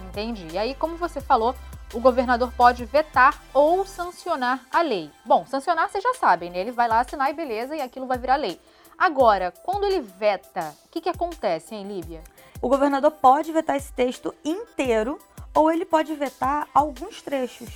Entendi. 0.08 0.48
E 0.50 0.58
aí, 0.58 0.74
como 0.74 0.96
você 0.96 1.20
falou, 1.20 1.54
o 1.92 2.00
governador 2.00 2.52
pode 2.56 2.84
vetar 2.84 3.40
ou 3.54 3.86
sancionar 3.86 4.66
a 4.72 4.82
lei. 4.82 5.12
Bom, 5.24 5.46
sancionar 5.46 5.88
vocês 5.88 6.02
já 6.02 6.12
sabem, 6.14 6.50
né? 6.50 6.58
Ele 6.58 6.72
vai 6.72 6.88
lá 6.88 6.98
assinar 6.98 7.30
e 7.30 7.34
beleza, 7.34 7.76
e 7.76 7.80
aquilo 7.80 8.08
vai 8.08 8.18
virar 8.18 8.34
lei. 8.34 8.60
Agora, 8.98 9.52
quando 9.62 9.84
ele 9.84 10.00
veta, 10.00 10.74
o 10.86 10.88
que, 10.88 11.00
que 11.00 11.08
acontece, 11.08 11.72
hein, 11.72 11.86
Líbia? 11.86 12.20
O 12.60 12.68
governador 12.68 13.12
pode 13.12 13.52
vetar 13.52 13.76
esse 13.76 13.92
texto 13.92 14.34
inteiro 14.44 15.20
ou 15.54 15.70
ele 15.70 15.84
pode 15.84 16.12
vetar 16.16 16.66
alguns 16.74 17.22
trechos. 17.22 17.68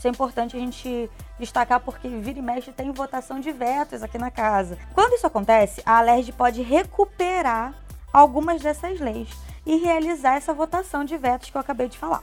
Isso 0.00 0.08
é 0.08 0.10
importante 0.10 0.56
a 0.56 0.58
gente 0.58 1.10
destacar 1.38 1.78
porque 1.78 2.08
vira 2.08 2.38
e 2.38 2.40
mexe 2.40 2.72
tem 2.72 2.90
votação 2.90 3.38
de 3.38 3.52
vetos 3.52 4.02
aqui 4.02 4.16
na 4.16 4.30
casa. 4.30 4.78
Quando 4.94 5.12
isso 5.12 5.26
acontece, 5.26 5.82
a 5.84 5.98
Alerj 5.98 6.32
pode 6.32 6.62
recuperar 6.62 7.74
algumas 8.10 8.62
dessas 8.62 8.98
leis 8.98 9.28
e 9.66 9.76
realizar 9.76 10.36
essa 10.36 10.54
votação 10.54 11.04
de 11.04 11.18
vetos 11.18 11.50
que 11.50 11.56
eu 11.58 11.60
acabei 11.60 11.86
de 11.86 11.98
falar 11.98 12.22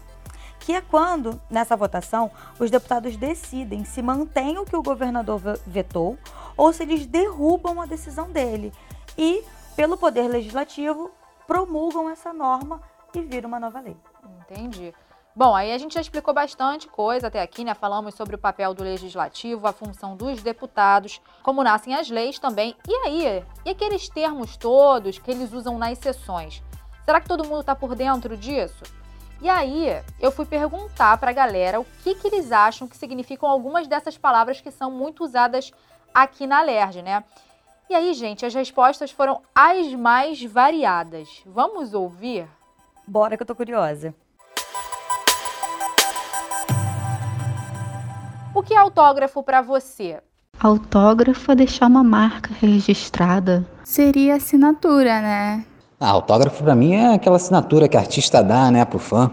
que 0.60 0.74
é 0.74 0.82
quando, 0.82 1.40
nessa 1.52 1.78
votação, 1.78 2.32
os 2.60 2.72
deputados 2.72 3.16
decidem 3.16 3.86
se 3.86 4.02
mantém 4.02 4.58
o 4.58 4.66
que 4.66 4.76
o 4.76 4.82
governador 4.82 5.40
vetou 5.68 6.18
ou 6.58 6.74
se 6.74 6.82
eles 6.82 7.06
derrubam 7.06 7.80
a 7.80 7.86
decisão 7.86 8.32
dele 8.32 8.74
e, 9.16 9.44
pelo 9.76 9.96
Poder 9.96 10.28
Legislativo, 10.28 11.12
promulgam 11.46 12.10
essa 12.10 12.34
norma 12.34 12.82
e 13.14 13.22
vira 13.22 13.48
uma 13.48 13.60
nova 13.60 13.80
lei. 13.80 13.96
Entendi. 14.42 14.96
Bom, 15.38 15.56
aí 15.56 15.72
a 15.72 15.78
gente 15.78 15.94
já 15.94 16.02
explicou 16.02 16.34
bastante 16.34 16.88
coisa 16.88 17.28
até 17.28 17.40
aqui, 17.44 17.64
né? 17.64 17.76
Falamos 17.76 18.16
sobre 18.16 18.34
o 18.34 18.40
papel 18.40 18.74
do 18.74 18.84
legislativo, 18.84 19.68
a 19.68 19.72
função 19.72 20.18
dos 20.18 20.42
deputados, 20.42 21.22
como 21.44 21.64
nascem 21.64 21.94
as 21.94 22.10
leis 22.10 22.40
também. 22.40 22.76
E 22.88 22.94
aí, 23.06 23.46
e 23.64 23.70
aqueles 23.70 24.10
termos 24.10 24.58
todos 24.58 25.20
que 25.20 25.30
eles 25.30 25.54
usam 25.54 25.78
nas 25.78 26.00
sessões? 26.00 26.64
Será 27.06 27.22
que 27.22 27.28
todo 27.28 27.44
mundo 27.44 27.60
está 27.60 27.76
por 27.76 27.94
dentro 27.94 28.36
disso? 28.36 28.84
E 29.40 29.48
aí, 29.48 30.02
eu 30.20 30.32
fui 30.32 30.44
perguntar 30.44 31.16
para 31.20 31.30
a 31.30 31.36
galera 31.36 31.80
o 31.80 31.86
que, 32.04 32.16
que 32.16 32.30
eles 32.30 32.52
acham 32.52 32.88
que 32.88 32.98
significam 32.98 33.48
algumas 33.48 33.86
dessas 33.86 34.18
palavras 34.18 34.60
que 34.60 34.72
são 34.72 34.90
muito 34.90 35.24
usadas 35.24 35.72
aqui 36.16 36.48
na 36.48 36.62
Alerj, 36.62 37.04
né? 37.04 37.24
E 37.88 37.94
aí, 37.94 38.12
gente, 38.16 38.44
as 38.44 38.56
respostas 38.56 39.12
foram 39.12 39.44
as 39.54 39.94
mais 39.94 40.44
variadas. 40.44 41.44
Vamos 41.46 41.94
ouvir? 41.94 42.50
Bora 43.08 43.38
que 43.38 43.44
eu 43.44 43.48
tô 43.48 43.54
curiosa. 43.54 44.16
O 48.58 48.64
que 48.64 48.74
é 48.74 48.78
autógrafo 48.78 49.44
para 49.44 49.62
você? 49.62 50.20
Autógrafo 50.60 51.52
é 51.52 51.56
deixar 51.56 51.86
uma 51.86 52.04
marca 52.04 52.52
registrada. 52.60 53.64
Seria 53.84 54.34
assinatura, 54.34 55.22
né? 55.22 55.64
Ah, 56.00 56.10
autógrafo 56.10 56.64
para 56.64 56.74
mim 56.74 56.96
é 56.96 57.14
aquela 57.14 57.36
assinatura 57.36 57.88
que 57.88 57.96
a 57.96 58.00
artista 58.00 58.44
dá, 58.44 58.72
né, 58.72 58.84
pro 58.84 58.98
fã. 58.98 59.32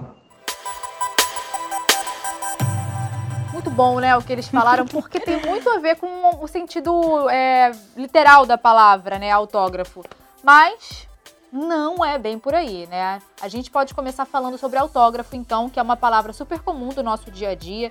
Muito 3.51 3.71
bom, 3.71 3.99
né, 3.99 4.15
o 4.15 4.21
que 4.21 4.31
eles 4.31 4.47
falaram, 4.47 4.85
porque 4.85 5.19
tem 5.19 5.41
muito 5.41 5.71
a 5.71 5.79
ver 5.79 5.97
com 5.97 6.45
o 6.45 6.47
sentido 6.47 7.27
é, 7.31 7.73
literal 7.97 8.45
da 8.45 8.59
palavra, 8.59 9.19
né, 9.19 9.31
autógrafo. 9.31 10.05
Mas 10.43 11.09
não 11.51 12.05
é 12.05 12.19
bem 12.19 12.39
por 12.39 12.55
aí, 12.55 12.87
né? 12.89 13.23
A 13.41 13.49
gente 13.49 13.71
pode 13.71 13.95
começar 13.95 14.27
falando 14.27 14.59
sobre 14.59 14.79
autógrafo, 14.79 15.35
então, 15.35 15.71
que 15.71 15.81
é 15.81 15.83
uma 15.83 15.97
palavra 15.97 16.35
super 16.35 16.61
comum 16.61 16.91
do 16.91 17.03
nosso 17.03 17.31
dia 17.31 17.49
a 17.49 17.55
dia 17.55 17.91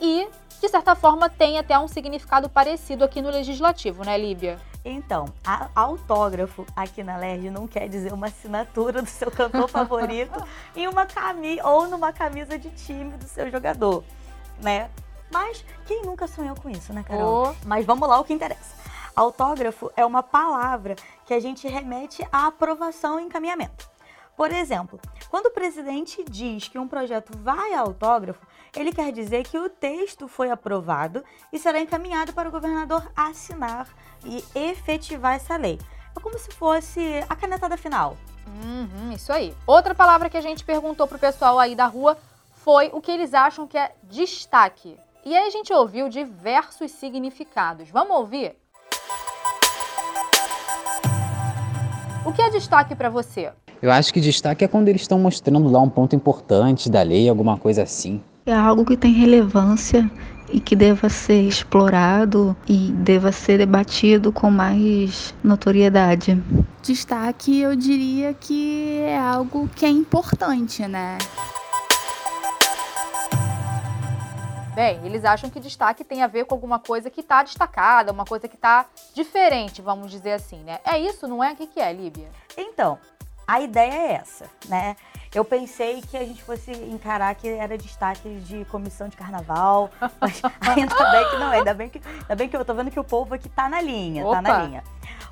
e, 0.00 0.26
de 0.62 0.68
certa 0.68 0.94
forma, 0.94 1.28
tem 1.28 1.58
até 1.58 1.76
um 1.76 1.88
significado 1.88 2.48
parecido 2.48 3.02
aqui 3.02 3.20
no 3.20 3.30
legislativo, 3.30 4.04
né, 4.04 4.16
Líbia? 4.16 4.60
Então, 4.84 5.24
autógrafo 5.74 6.64
aqui 6.76 7.02
na 7.02 7.16
LERJ 7.16 7.50
não 7.50 7.66
quer 7.66 7.88
dizer 7.88 8.12
uma 8.12 8.28
assinatura 8.28 9.02
do 9.02 9.08
seu 9.08 9.28
cantor 9.28 9.66
favorito 9.68 10.40
em 10.76 10.86
uma 10.86 11.04
camisa 11.04 11.66
ou 11.66 11.88
numa 11.88 12.12
camisa 12.12 12.56
de 12.56 12.70
time 12.70 13.10
do 13.10 13.24
seu 13.24 13.50
jogador, 13.50 14.04
né? 14.62 14.88
Mas 15.32 15.64
quem 15.84 16.02
nunca 16.02 16.28
sonhou 16.28 16.54
com 16.54 16.70
isso, 16.70 16.92
né, 16.92 17.02
Carol? 17.02 17.48
Oh. 17.48 17.66
Mas 17.66 17.84
vamos 17.84 18.08
lá 18.08 18.20
o 18.20 18.24
que 18.24 18.32
interessa. 18.32 18.76
Autógrafo 19.16 19.90
é 19.96 20.06
uma 20.06 20.22
palavra 20.22 20.94
que 21.26 21.34
a 21.34 21.40
gente 21.40 21.66
remete 21.66 22.24
à 22.30 22.46
aprovação 22.46 23.18
e 23.18 23.24
encaminhamento. 23.24 23.90
Por 24.36 24.52
exemplo, 24.52 25.00
quando 25.28 25.46
o 25.46 25.50
presidente 25.50 26.24
diz 26.24 26.68
que 26.68 26.78
um 26.78 26.88
projeto 26.88 27.36
vai 27.36 27.74
a 27.74 27.80
autógrafo, 27.80 28.46
ele 28.80 28.92
quer 28.92 29.12
dizer 29.12 29.44
que 29.44 29.58
o 29.58 29.68
texto 29.68 30.26
foi 30.26 30.50
aprovado 30.50 31.22
e 31.52 31.58
será 31.58 31.78
encaminhado 31.80 32.32
para 32.32 32.48
o 32.48 32.52
governador 32.52 33.06
assinar 33.14 33.86
e 34.24 34.42
efetivar 34.54 35.34
essa 35.34 35.56
lei. 35.56 35.78
É 36.16 36.20
como 36.20 36.38
se 36.38 36.50
fosse 36.52 37.22
a 37.28 37.36
canetada 37.36 37.76
final. 37.76 38.16
Uhum, 38.64 39.12
isso 39.12 39.30
aí. 39.30 39.54
Outra 39.66 39.94
palavra 39.94 40.30
que 40.30 40.38
a 40.38 40.40
gente 40.40 40.64
perguntou 40.64 41.06
pro 41.06 41.18
pessoal 41.18 41.58
aí 41.58 41.74
da 41.74 41.86
rua 41.86 42.16
foi 42.64 42.90
o 42.94 43.00
que 43.00 43.10
eles 43.10 43.34
acham 43.34 43.66
que 43.66 43.76
é 43.76 43.92
destaque. 44.04 44.96
E 45.24 45.36
aí 45.36 45.46
a 45.46 45.50
gente 45.50 45.72
ouviu 45.72 46.08
diversos 46.08 46.92
significados. 46.92 47.90
Vamos 47.90 48.16
ouvir? 48.16 48.56
O 52.24 52.32
que 52.32 52.40
é 52.40 52.48
destaque 52.48 52.94
para 52.94 53.10
você? 53.10 53.52
Eu 53.82 53.90
acho 53.90 54.14
que 54.14 54.20
destaque 54.20 54.64
é 54.64 54.68
quando 54.68 54.88
eles 54.88 55.02
estão 55.02 55.18
mostrando 55.18 55.68
lá 55.68 55.80
um 55.80 55.90
ponto 55.90 56.16
importante 56.16 56.88
da 56.88 57.02
lei, 57.02 57.28
alguma 57.28 57.58
coisa 57.58 57.82
assim. 57.82 58.22
É 58.44 58.52
algo 58.52 58.84
que 58.84 58.96
tem 58.96 59.12
relevância 59.12 60.10
e 60.50 60.58
que 60.58 60.74
deva 60.74 61.08
ser 61.08 61.42
explorado 61.42 62.56
e 62.68 62.90
deva 62.90 63.30
ser 63.30 63.58
debatido 63.58 64.32
com 64.32 64.50
mais 64.50 65.32
notoriedade. 65.44 66.42
Destaque, 66.82 67.60
eu 67.60 67.76
diria 67.76 68.34
que 68.34 68.98
é 69.02 69.16
algo 69.16 69.68
que 69.68 69.86
é 69.86 69.88
importante, 69.88 70.84
né? 70.88 71.18
Bem, 74.74 74.98
eles 75.04 75.24
acham 75.24 75.48
que 75.48 75.60
destaque 75.60 76.02
tem 76.02 76.24
a 76.24 76.26
ver 76.26 76.44
com 76.44 76.54
alguma 76.54 76.80
coisa 76.80 77.08
que 77.08 77.20
está 77.20 77.44
destacada, 77.44 78.10
uma 78.10 78.24
coisa 78.24 78.48
que 78.48 78.56
está 78.56 78.86
diferente, 79.14 79.80
vamos 79.80 80.10
dizer 80.10 80.32
assim, 80.32 80.64
né? 80.64 80.80
É 80.84 80.98
isso, 80.98 81.28
não 81.28 81.44
é? 81.44 81.52
O 81.52 81.56
que, 81.56 81.68
que 81.68 81.78
é, 81.80 81.92
Líbia? 81.92 82.28
Então, 82.58 82.98
a 83.46 83.60
ideia 83.60 83.92
é 83.92 84.12
essa, 84.14 84.46
né? 84.68 84.96
Eu 85.34 85.44
pensei 85.44 86.02
que 86.02 86.16
a 86.16 86.24
gente 86.24 86.42
fosse 86.42 86.70
encarar 86.70 87.34
que 87.34 87.48
era 87.48 87.78
destaque 87.78 88.28
de 88.40 88.66
comissão 88.66 89.08
de 89.08 89.16
carnaval, 89.16 89.90
mas 90.20 90.42
ainda 90.60 91.10
bem 91.10 91.30
que 91.30 91.36
não 91.38 91.52
é. 91.52 91.58
Ainda 91.58 91.74
bem 91.74 91.88
que, 91.88 92.02
ainda 92.20 92.36
bem 92.36 92.48
que 92.48 92.56
eu 92.56 92.64
tô 92.64 92.74
vendo 92.74 92.90
que 92.90 93.00
o 93.00 93.04
povo 93.04 93.34
aqui 93.34 93.48
tá 93.48 93.68
na 93.68 93.80
linha, 93.80 94.26
Opa. 94.26 94.36
tá 94.36 94.42
na 94.42 94.62
linha. 94.64 94.84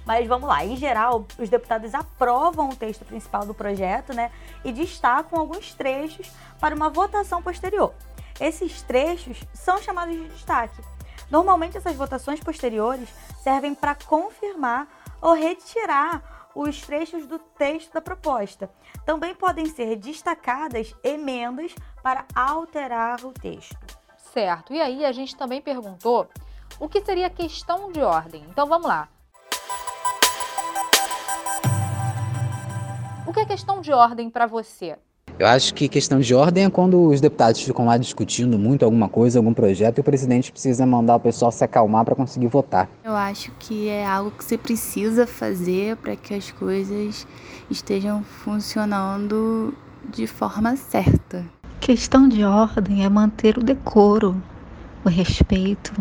Mas 0.06 0.26
vamos 0.26 0.48
lá, 0.48 0.64
em 0.64 0.76
geral, 0.76 1.26
os 1.38 1.50
deputados 1.50 1.94
aprovam 1.94 2.70
o 2.70 2.76
texto 2.76 3.04
principal 3.04 3.44
do 3.44 3.52
projeto, 3.52 4.14
né? 4.14 4.30
E 4.64 4.72
destacam 4.72 5.38
alguns 5.38 5.74
trechos 5.74 6.30
para 6.58 6.74
uma 6.74 6.88
votação 6.88 7.42
posterior. 7.42 7.92
Esses 8.40 8.80
trechos 8.82 9.38
são 9.52 9.82
chamados 9.82 10.14
de 10.14 10.28
destaque. 10.28 10.80
Normalmente, 11.30 11.76
essas 11.76 11.94
votações 11.94 12.40
posteriores 12.40 13.08
servem 13.42 13.74
para 13.74 13.94
confirmar 13.94 14.88
ou 15.20 15.34
retirar 15.34 16.39
os 16.54 16.80
trechos 16.80 17.26
do 17.26 17.38
texto 17.38 17.92
da 17.92 18.00
proposta. 18.00 18.70
Também 19.04 19.34
podem 19.34 19.66
ser 19.66 19.96
destacadas 19.96 20.94
emendas 21.02 21.74
para 22.02 22.26
alterar 22.34 23.24
o 23.24 23.32
texto. 23.32 23.76
Certo. 24.16 24.72
E 24.72 24.80
aí 24.80 25.04
a 25.04 25.12
gente 25.12 25.36
também 25.36 25.60
perguntou 25.60 26.28
o 26.78 26.88
que 26.88 27.00
seria 27.00 27.28
questão 27.28 27.90
de 27.90 28.00
ordem. 28.00 28.44
Então 28.48 28.66
vamos 28.66 28.86
lá. 28.86 29.08
O 33.26 33.32
que 33.32 33.40
é 33.40 33.44
questão 33.44 33.80
de 33.80 33.92
ordem 33.92 34.28
para 34.28 34.46
você? 34.46 34.98
Eu 35.40 35.46
acho 35.46 35.72
que 35.72 35.88
questão 35.88 36.20
de 36.20 36.34
ordem 36.34 36.66
é 36.66 36.70
quando 36.70 37.02
os 37.02 37.18
deputados 37.18 37.62
ficam 37.62 37.86
lá 37.86 37.96
discutindo 37.96 38.58
muito 38.58 38.84
alguma 38.84 39.08
coisa, 39.08 39.38
algum 39.38 39.54
projeto, 39.54 39.96
e 39.96 40.00
o 40.02 40.04
presidente 40.04 40.52
precisa 40.52 40.84
mandar 40.84 41.16
o 41.16 41.20
pessoal 41.20 41.50
se 41.50 41.64
acalmar 41.64 42.04
para 42.04 42.14
conseguir 42.14 42.48
votar. 42.48 42.90
Eu 43.02 43.16
acho 43.16 43.50
que 43.58 43.88
é 43.88 44.04
algo 44.04 44.30
que 44.32 44.44
você 44.44 44.58
precisa 44.58 45.26
fazer 45.26 45.96
para 45.96 46.14
que 46.14 46.34
as 46.34 46.50
coisas 46.50 47.26
estejam 47.70 48.22
funcionando 48.22 49.74
de 50.14 50.26
forma 50.26 50.76
certa. 50.76 51.42
Questão 51.80 52.28
de 52.28 52.44
ordem 52.44 53.02
é 53.02 53.08
manter 53.08 53.56
o 53.56 53.64
decoro, 53.64 54.36
o 55.06 55.08
respeito 55.08 55.94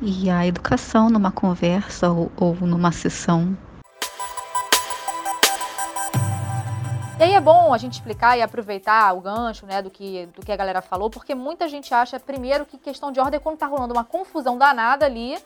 e 0.00 0.30
a 0.30 0.46
educação 0.46 1.10
numa 1.10 1.32
conversa 1.32 2.10
ou, 2.10 2.30
ou 2.36 2.54
numa 2.60 2.92
sessão. 2.92 3.56
E 7.18 7.22
aí 7.24 7.34
é 7.34 7.40
bom 7.40 7.74
a 7.74 7.78
gente 7.78 7.94
explicar 7.94 8.38
e 8.38 8.42
aproveitar 8.42 9.12
o 9.12 9.20
gancho, 9.20 9.66
né, 9.66 9.82
do 9.82 9.90
que, 9.90 10.26
do 10.26 10.40
que 10.40 10.52
a 10.52 10.56
galera 10.56 10.80
falou, 10.80 11.10
porque 11.10 11.34
muita 11.34 11.68
gente 11.68 11.92
acha, 11.92 12.20
primeiro, 12.20 12.64
que 12.64 12.78
questão 12.78 13.10
de 13.10 13.18
ordem 13.18 13.38
é 13.38 13.40
quando 13.40 13.58
tá 13.58 13.66
rolando 13.66 13.92
uma 13.92 14.04
confusão 14.04 14.56
danada 14.56 15.04
ali, 15.04 15.36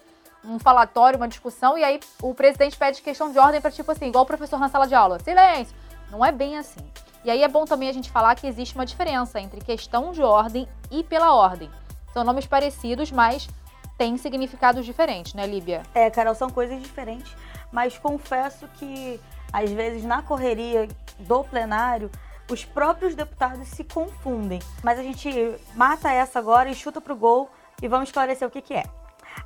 um 0.45 0.59
falatório, 0.59 1.17
uma 1.17 1.27
discussão, 1.27 1.79
e 1.79 1.83
aí 1.83 1.99
o 2.21 2.35
presidente 2.35 2.77
pede 2.77 3.01
questão 3.01 3.33
de 3.33 3.39
ordem 3.39 3.59
para 3.59 3.71
tipo 3.71 3.91
assim, 3.91 4.09
igual 4.09 4.25
o 4.25 4.27
professor 4.27 4.61
na 4.61 4.69
sala 4.69 4.87
de 4.87 4.95
aula, 4.95 5.19
silêncio. 5.21 5.75
Não 6.11 6.23
é 6.23 6.31
bem 6.31 6.59
assim. 6.59 6.87
E 7.25 7.31
aí 7.31 7.43
é 7.43 7.49
bom 7.49 7.65
também 7.65 7.89
a 7.89 7.93
gente 7.93 8.11
falar 8.11 8.35
que 8.35 8.47
existe 8.47 8.75
uma 8.75 8.85
diferença 8.85 9.41
entre 9.41 9.63
questão 9.63 10.13
de 10.13 10.21
ordem 10.21 10.69
e 10.91 11.03
pela 11.03 11.35
ordem. 11.35 11.71
São 12.13 12.23
nomes 12.23 12.45
parecidos, 12.45 13.11
mas 13.11 13.49
têm 13.97 14.19
significados 14.19 14.85
diferentes, 14.85 15.33
né, 15.33 15.47
Líbia? 15.47 15.85
É, 15.95 16.11
Carol, 16.11 16.35
são 16.35 16.51
coisas 16.51 16.83
diferentes, 16.83 17.35
mas 17.73 17.97
confesso 17.97 18.69
que 18.75 19.19
às 19.53 19.71
vezes 19.71 20.05
na 20.05 20.23
correria 20.23 20.89
do 21.19 21.45
plenário 21.45 22.11
os 22.51 22.65
próprios 22.65 23.15
deputados 23.15 23.69
se 23.69 23.85
confundem. 23.85 24.61
Mas 24.83 24.99
a 24.99 25.03
gente 25.03 25.31
mata 25.75 26.11
essa 26.11 26.39
agora 26.39 26.71
e 26.71 26.75
chuta 26.75 27.01
pro 27.01 27.17
gol 27.17 27.51
e 27.81 27.89
vamos 27.89 28.09
esclarecer 28.09 28.47
o 28.47 28.51
que, 28.51 28.61
que 28.61 28.75
é. 28.75 28.85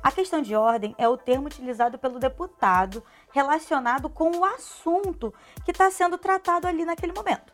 A 0.03 0.11
questão 0.11 0.41
de 0.41 0.55
ordem 0.55 0.93
é 0.97 1.07
o 1.07 1.17
termo 1.17 1.47
utilizado 1.47 1.97
pelo 1.97 2.19
deputado 2.19 3.03
relacionado 3.31 4.09
com 4.09 4.37
o 4.37 4.45
assunto 4.45 5.33
que 5.63 5.71
está 5.71 5.89
sendo 5.89 6.17
tratado 6.17 6.67
ali 6.67 6.83
naquele 6.85 7.13
momento, 7.13 7.53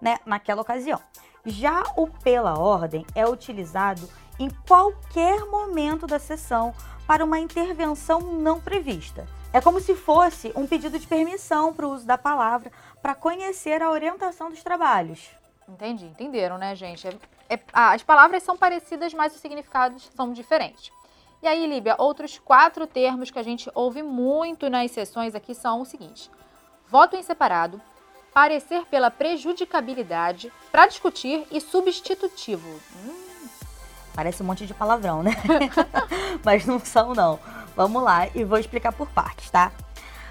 né? 0.00 0.18
naquela 0.24 0.62
ocasião. 0.62 1.00
Já 1.44 1.82
o 1.96 2.06
pela 2.06 2.58
ordem 2.58 3.04
é 3.14 3.26
utilizado 3.26 4.08
em 4.38 4.48
qualquer 4.66 5.44
momento 5.46 6.06
da 6.06 6.18
sessão 6.18 6.74
para 7.06 7.24
uma 7.24 7.38
intervenção 7.38 8.20
não 8.20 8.60
prevista. 8.60 9.26
É 9.54 9.60
como 9.60 9.78
se 9.78 9.94
fosse 9.94 10.52
um 10.56 10.66
pedido 10.66 10.98
de 10.98 11.06
permissão 11.06 11.72
para 11.72 11.86
o 11.86 11.92
uso 11.92 12.04
da 12.04 12.18
palavra 12.18 12.72
para 13.00 13.14
conhecer 13.14 13.80
a 13.80 13.88
orientação 13.88 14.50
dos 14.50 14.64
trabalhos. 14.64 15.30
Entendi, 15.68 16.06
entenderam, 16.06 16.58
né, 16.58 16.74
gente? 16.74 17.06
É, 17.48 17.54
é, 17.54 17.60
as 17.72 18.02
palavras 18.02 18.42
são 18.42 18.56
parecidas, 18.56 19.14
mas 19.14 19.32
os 19.32 19.40
significados 19.40 20.10
são 20.16 20.32
diferentes. 20.32 20.90
E 21.40 21.46
aí, 21.46 21.68
Líbia, 21.68 21.94
outros 21.98 22.36
quatro 22.36 22.84
termos 22.84 23.30
que 23.30 23.38
a 23.38 23.44
gente 23.44 23.70
ouve 23.76 24.02
muito 24.02 24.68
nas 24.68 24.90
sessões 24.90 25.36
aqui 25.36 25.54
são 25.54 25.82
o 25.82 25.86
seguinte: 25.86 26.28
voto 26.88 27.14
em 27.14 27.22
separado, 27.22 27.80
parecer 28.32 28.84
pela 28.86 29.08
prejudicabilidade, 29.08 30.52
para 30.72 30.88
discutir 30.88 31.46
e 31.52 31.60
substitutivo. 31.60 32.68
Hum. 33.06 33.24
Parece 34.12 34.42
um 34.42 34.46
monte 34.46 34.66
de 34.66 34.74
palavrão, 34.74 35.22
né? 35.22 35.30
Mas 36.44 36.66
não 36.66 36.80
são, 36.80 37.14
não. 37.14 37.38
Vamos 37.76 38.02
lá 38.02 38.28
e 38.34 38.44
vou 38.44 38.58
explicar 38.58 38.92
por 38.92 39.08
partes, 39.08 39.50
tá? 39.50 39.72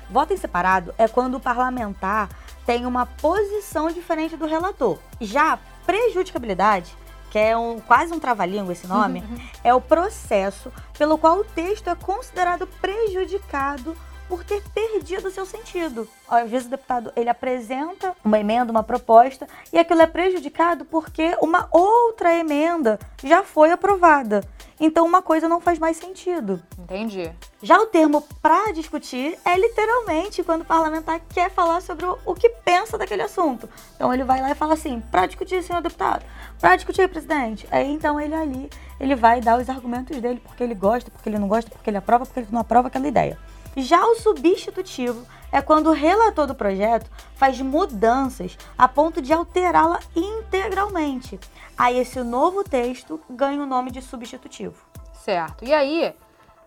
Voto 0.10 0.34
em 0.34 0.38
separado 0.38 0.94
é 0.98 1.08
quando 1.08 1.36
o 1.36 1.40
parlamentar 1.40 2.30
tem 2.66 2.86
uma 2.86 3.06
posição 3.06 3.90
diferente 3.90 4.38
do 4.38 4.46
relator. 4.46 4.98
Já 5.20 5.60
prejudicabilidade, 5.86 6.96
que 7.30 7.40
é 7.40 7.58
um, 7.58 7.80
quase 7.80 8.14
um 8.14 8.20
trava-língua 8.20 8.74
esse 8.74 8.88
nome, 8.88 9.24
é 9.64 9.74
o 9.74 9.82
processo 9.82 10.72
pelo 10.98 11.18
qual 11.18 11.40
o 11.40 11.44
texto 11.44 11.90
é 11.90 11.96
considerado 11.96 12.68
prejudicado 12.80 13.96
por 14.28 14.44
ter 14.44 14.64
perdido 14.74 15.28
o 15.28 15.32
seu 15.32 15.46
sentido. 15.46 16.08
Às 16.28 16.50
vezes 16.50 16.68
o 16.68 16.72
deputado 16.72 17.12
ele 17.16 17.30
apresenta 17.30 18.16
uma 18.24 18.40
emenda, 18.40 18.72
uma 18.72 18.84
proposta, 18.84 19.48
e 19.72 19.78
aquilo 19.78 20.02
é 20.02 20.08
prejudicado 20.08 20.86
porque 20.86 21.36
uma 21.42 21.68
outra 21.72 22.36
emenda 22.36 23.00
já 23.24 23.44
foi 23.44 23.72
aprovada. 23.72 24.44
Então 24.80 25.06
uma 25.06 25.22
coisa 25.22 25.48
não 25.48 25.62
faz 25.62 25.80
mais 25.80 25.98
sentido. 25.98 26.62
Entendi. 26.78 27.32
Já 27.62 27.80
o 27.80 27.86
termo 27.86 28.22
para 28.42 28.72
discutir 28.72 29.38
é 29.46 29.58
literalmente 29.58 30.44
quando 30.44 30.62
o 30.62 30.66
parlamentar 30.66 31.22
quer 31.30 31.50
falar 31.50 31.82
sobre 31.82 32.06
o 32.06 32.36
que 32.36 32.50
pensa 32.50 32.98
daquele 32.98 33.22
assunto. 33.22 33.70
Então 33.96 34.14
ele 34.14 34.24
vai 34.24 34.42
lá 34.42 34.52
e 34.52 34.56
fala 34.56 34.74
assim: 34.74 35.02
para 35.12 35.26
discutir, 35.26 35.64
senhor 35.64 35.82
deputado, 35.82 36.26
para 36.60 36.76
discutir, 36.76 37.08
presidente. 37.08 37.68
Aí 37.72 37.92
então 37.92 38.20
ele 38.20 38.36
ali, 38.36 38.70
ele 39.00 39.16
vai 39.16 39.42
dar 39.42 39.60
os 39.60 39.70
argumentos 39.70 40.20
dele, 40.20 40.42
porque 40.44 40.64
ele 40.64 40.76
gosta, 40.76 41.10
porque 41.12 41.30
ele 41.30 41.40
não 41.40 41.48
gosta, 41.48 41.70
porque 41.70 41.90
ele 41.90 41.98
aprova, 41.98 42.26
porque 42.26 42.40
ele 42.42 42.48
não 42.52 42.62
aprova 42.62 42.88
aquela 42.88 43.08
ideia. 43.08 43.38
Já 43.76 44.06
o 44.06 44.16
substitutivo 44.16 45.26
é 45.54 45.62
quando 45.62 45.92
o 45.92 45.94
relator 45.94 46.48
do 46.48 46.56
projeto 46.56 47.10
faz 47.36 47.62
mudanças 47.62 48.58
a 48.76 48.88
ponto 48.88 49.22
de 49.22 49.32
alterá-la 49.32 50.00
integralmente. 50.16 51.40
Aí 51.78 52.00
esse 52.00 52.22
novo 52.24 52.64
texto 52.64 53.22
ganha 53.30 53.62
o 53.62 53.68
nome 53.68 53.92
de 53.92 54.02
substitutivo. 54.02 54.84
Certo. 55.14 55.64
E 55.64 55.72
aí, 55.72 56.14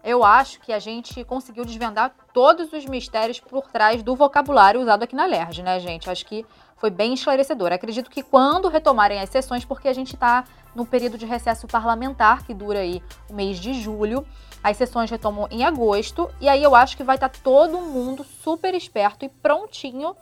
eu 0.07 0.23
acho 0.23 0.61
que 0.61 0.73
a 0.73 0.79
gente 0.79 1.25
conseguiu 1.25 1.65
desvendar 1.65 2.15
todos 2.33 2.73
os 2.73 2.87
mistérios 2.87 3.41
por 3.41 3.67
trás 3.67 4.05
do 4.05 4.15
vocabulário 4.15 4.81
usado 4.81 5.03
aqui 5.03 5.17
na 5.17 5.27
LERJ, 5.27 5.65
né, 5.65 5.81
gente? 5.81 6.09
Acho 6.09 6.25
que 6.25 6.47
foi 6.77 6.91
bem 6.91 7.13
esclarecedor. 7.13 7.73
Acredito 7.73 8.09
que 8.09 8.23
quando 8.23 8.69
retomarem 8.69 9.19
as 9.19 9.29
sessões, 9.29 9.65
porque 9.65 9.89
a 9.89 9.93
gente 9.93 10.15
está 10.15 10.45
no 10.77 10.87
período 10.87 11.19
de 11.19 11.27
recesso 11.27 11.67
parlamentar, 11.67 12.45
que 12.45 12.55
dura 12.55 12.79
aí 12.79 13.03
o 13.29 13.35
mês 13.35 13.59
de 13.59 13.75
julho, 13.75 14.25
as 14.63 14.77
sessões 14.77 15.11
retomam 15.11 15.49
em 15.51 15.65
agosto, 15.65 16.31
e 16.41 16.49
aí 16.49 16.63
eu 16.63 16.77
acho 16.77 16.97
que 16.97 17.03
vai 17.03 17.17
estar 17.17 17.29
tá 17.29 17.41
todo 17.43 17.81
mundo 17.81 18.23
super 18.23 18.75
esperto 18.75 19.25
e 19.25 19.29
prontinho 19.29 20.15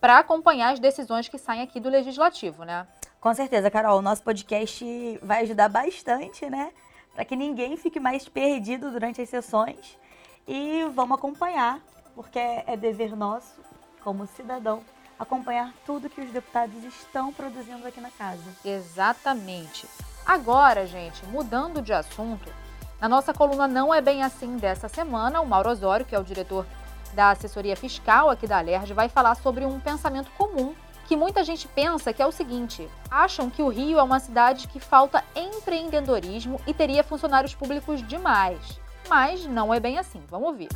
para 0.00 0.20
acompanhar 0.20 0.72
as 0.72 0.78
decisões 0.78 1.28
que 1.28 1.36
saem 1.36 1.62
aqui 1.62 1.80
do 1.80 1.88
Legislativo, 1.88 2.62
né? 2.62 2.86
Com 3.20 3.34
certeza, 3.34 3.68
Carol. 3.70 3.98
O 3.98 4.02
nosso 4.02 4.22
podcast 4.22 5.18
vai 5.20 5.42
ajudar 5.42 5.68
bastante, 5.68 6.48
né? 6.48 6.70
Para 7.14 7.24
que 7.24 7.36
ninguém 7.36 7.76
fique 7.76 8.00
mais 8.00 8.28
perdido 8.28 8.90
durante 8.90 9.20
as 9.20 9.28
sessões. 9.28 9.98
E 10.46 10.84
vamos 10.94 11.18
acompanhar, 11.18 11.80
porque 12.14 12.38
é 12.38 12.76
dever 12.76 13.16
nosso, 13.16 13.60
como 14.02 14.26
cidadão, 14.26 14.82
acompanhar 15.18 15.72
tudo 15.86 16.10
que 16.10 16.20
os 16.20 16.30
deputados 16.30 16.82
estão 16.84 17.32
produzindo 17.32 17.86
aqui 17.86 18.00
na 18.00 18.10
casa. 18.10 18.42
Exatamente. 18.64 19.86
Agora, 20.26 20.86
gente, 20.86 21.24
mudando 21.26 21.80
de 21.80 21.92
assunto, 21.92 22.52
na 23.00 23.08
nossa 23.08 23.34
coluna 23.34 23.66
Não 23.66 23.92
é 23.92 24.00
Bem 24.00 24.22
Assim 24.22 24.56
dessa 24.56 24.88
semana, 24.88 25.40
o 25.40 25.46
Mauro 25.46 25.70
Osório, 25.70 26.06
que 26.06 26.14
é 26.14 26.18
o 26.18 26.24
diretor 26.24 26.66
da 27.14 27.30
assessoria 27.30 27.76
fiscal 27.76 28.30
aqui 28.30 28.46
da 28.46 28.58
Alerj, 28.58 28.92
vai 28.94 29.08
falar 29.08 29.34
sobre 29.34 29.64
um 29.64 29.78
pensamento 29.78 30.30
comum 30.32 30.74
que 31.12 31.16
muita 31.16 31.44
gente 31.44 31.68
pensa 31.68 32.10
que 32.10 32.22
é 32.22 32.26
o 32.26 32.32
seguinte: 32.32 32.88
acham 33.10 33.50
que 33.50 33.62
o 33.62 33.68
Rio 33.68 33.98
é 33.98 34.02
uma 34.02 34.18
cidade 34.18 34.66
que 34.66 34.80
falta 34.80 35.22
empreendedorismo 35.36 36.58
e 36.66 36.72
teria 36.72 37.04
funcionários 37.04 37.54
públicos 37.54 38.02
demais. 38.08 38.80
Mas 39.10 39.44
não 39.44 39.74
é 39.74 39.78
bem 39.78 39.98
assim. 39.98 40.22
Vamos 40.30 40.48
ouvir. 40.48 40.68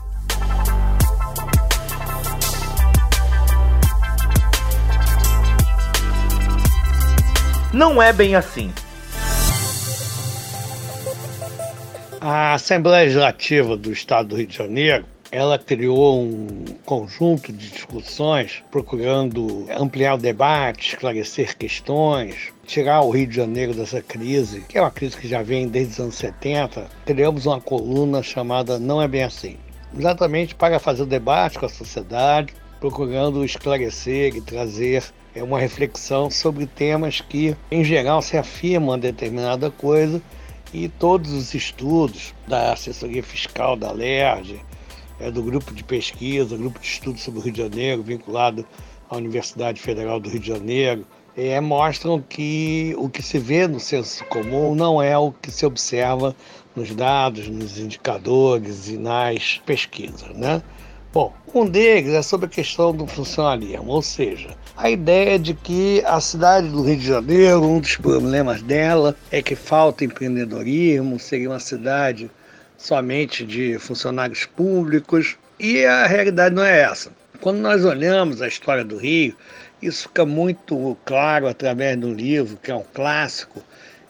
Não 7.73 8.03
é 8.03 8.13
bem 8.13 8.37
assim. 8.37 8.71
A 12.21 12.53
Assembleia 12.53 13.05
Legislativa 13.05 13.75
do 13.75 13.91
Estado 13.91 14.29
do 14.29 14.37
Rio 14.37 14.47
de 14.47 14.55
Janeiro 14.59 15.07
ela 15.31 15.59
criou 15.59 16.23
um 16.23 16.65
conjunto 16.85 17.53
de 17.53 17.69
discussões 17.69 18.63
procurando 18.71 19.67
ampliar 19.71 20.15
o 20.15 20.19
debate, 20.19 20.91
esclarecer 20.91 21.57
questões, 21.57 22.53
tirar 22.67 23.03
o 23.03 23.11
Rio 23.11 23.27
de 23.27 23.37
Janeiro 23.37 23.75
dessa 23.75 24.01
crise, 24.01 24.63
que 24.69 24.79
é 24.79 24.81
uma 24.81 24.91
crise 24.91 25.17
que 25.17 25.29
já 25.29 25.43
vem 25.43 25.69
desde 25.69 25.95
os 25.95 26.01
anos 26.01 26.15
70. 26.17 26.87
Criamos 27.05 27.47
uma 27.47 27.61
coluna 27.61 28.23
chamada 28.23 28.79
Não 28.79 29.03
é 29.03 29.09
Bem 29.09 29.25
Assim, 29.25 29.57
exatamente 29.97 30.55
para 30.55 30.79
fazer 30.79 31.03
o 31.03 31.07
debate 31.07 31.59
com 31.59 31.67
a 31.67 31.71
sociedade, 31.71 32.55
procurando 32.81 33.45
esclarecer 33.45 34.37
e 34.37 34.41
trazer 34.41 35.05
é, 35.35 35.43
uma 35.43 35.59
reflexão 35.59 36.31
sobre 36.31 36.67
temas 36.67 37.21
que, 37.21 37.57
em 37.71 37.85
geral, 37.85 38.23
se 38.23 38.37
afirmam 38.37 38.99
determinada 38.99 39.71
coisa 39.71 40.21
e 40.73 40.89
todos 40.89 41.33
os 41.33 41.55
estudos 41.55 42.35
da 42.47 42.73
assessoria 42.73 43.23
fiscal 43.23 43.77
da 43.77 43.91
LERJ, 43.93 44.61
é, 45.21 45.31
do 45.31 45.43
grupo 45.43 45.73
de 45.73 45.83
pesquisa, 45.85 46.57
grupo 46.57 46.79
de 46.79 46.87
estudos 46.87 47.23
sobre 47.23 47.41
o 47.41 47.43
Rio 47.43 47.53
de 47.53 47.63
Janeiro, 47.63 48.03
vinculado 48.03 48.65
à 49.09 49.17
Universidade 49.17 49.81
Federal 49.81 50.21
do 50.21 50.29
Rio 50.29 50.41
de 50.41 50.49
Janeiro, 50.49 51.07
é, 51.37 51.61
mostram 51.61 52.21
que 52.21 52.95
o 52.99 53.09
que 53.09 53.23
se 53.23 53.39
vê 53.39 53.67
no 53.69 53.79
senso 53.79 54.25
comum 54.27 54.75
não 54.75 55.03
é 55.03 55.17
o 55.19 55.33
que 55.33 55.51
se 55.51 55.67
observa 55.67 56.35
nos 56.75 56.95
dados, 56.95 57.49
nos 57.49 57.79
indicadores 57.79 58.89
e 58.89 58.97
nas 58.97 59.61
pesquisas, 59.65 60.35
né? 60.37 60.63
Bom, 61.13 61.33
um 61.55 61.67
deles 61.67 62.13
é 62.13 62.21
sobre 62.21 62.45
a 62.45 62.49
questão 62.49 62.93
do 62.93 63.07
funcionalismo, 63.07 63.91
ou 63.91 64.03
seja, 64.03 64.51
a 64.77 64.91
ideia 64.91 65.39
de 65.39 65.55
que 65.55 66.03
a 66.05 66.21
cidade 66.21 66.69
do 66.69 66.83
Rio 66.83 66.99
de 66.99 67.07
Janeiro, 67.07 67.63
um 67.63 67.81
dos 67.81 67.97
problemas 67.97 68.61
dela 68.61 69.17
é 69.31 69.41
que 69.41 69.57
falta 69.57 70.05
empreendedorismo, 70.05 71.19
seria 71.19 71.49
uma 71.49 71.61
cidade 71.61 72.31
somente 72.87 73.45
de 73.45 73.77
funcionários 73.81 74.45
públicos, 74.45 75.37
e 75.59 75.85
a 75.85 76.07
realidade 76.07 76.55
não 76.55 76.63
é 76.63 76.83
essa. 76.83 77.11
Quando 77.41 77.59
nós 77.59 77.85
olhamos 77.85 78.41
a 78.41 78.47
história 78.47 78.85
do 78.85 78.97
Rio, 78.97 79.35
isso 79.83 80.05
fica 80.05 80.25
muito 80.25 80.97
claro 81.05 81.49
através 81.49 81.99
um 81.99 82.15
livro 82.15 82.57
que 82.63 82.71
é 82.71 82.75
um 82.77 82.85
clássico, 82.95 83.61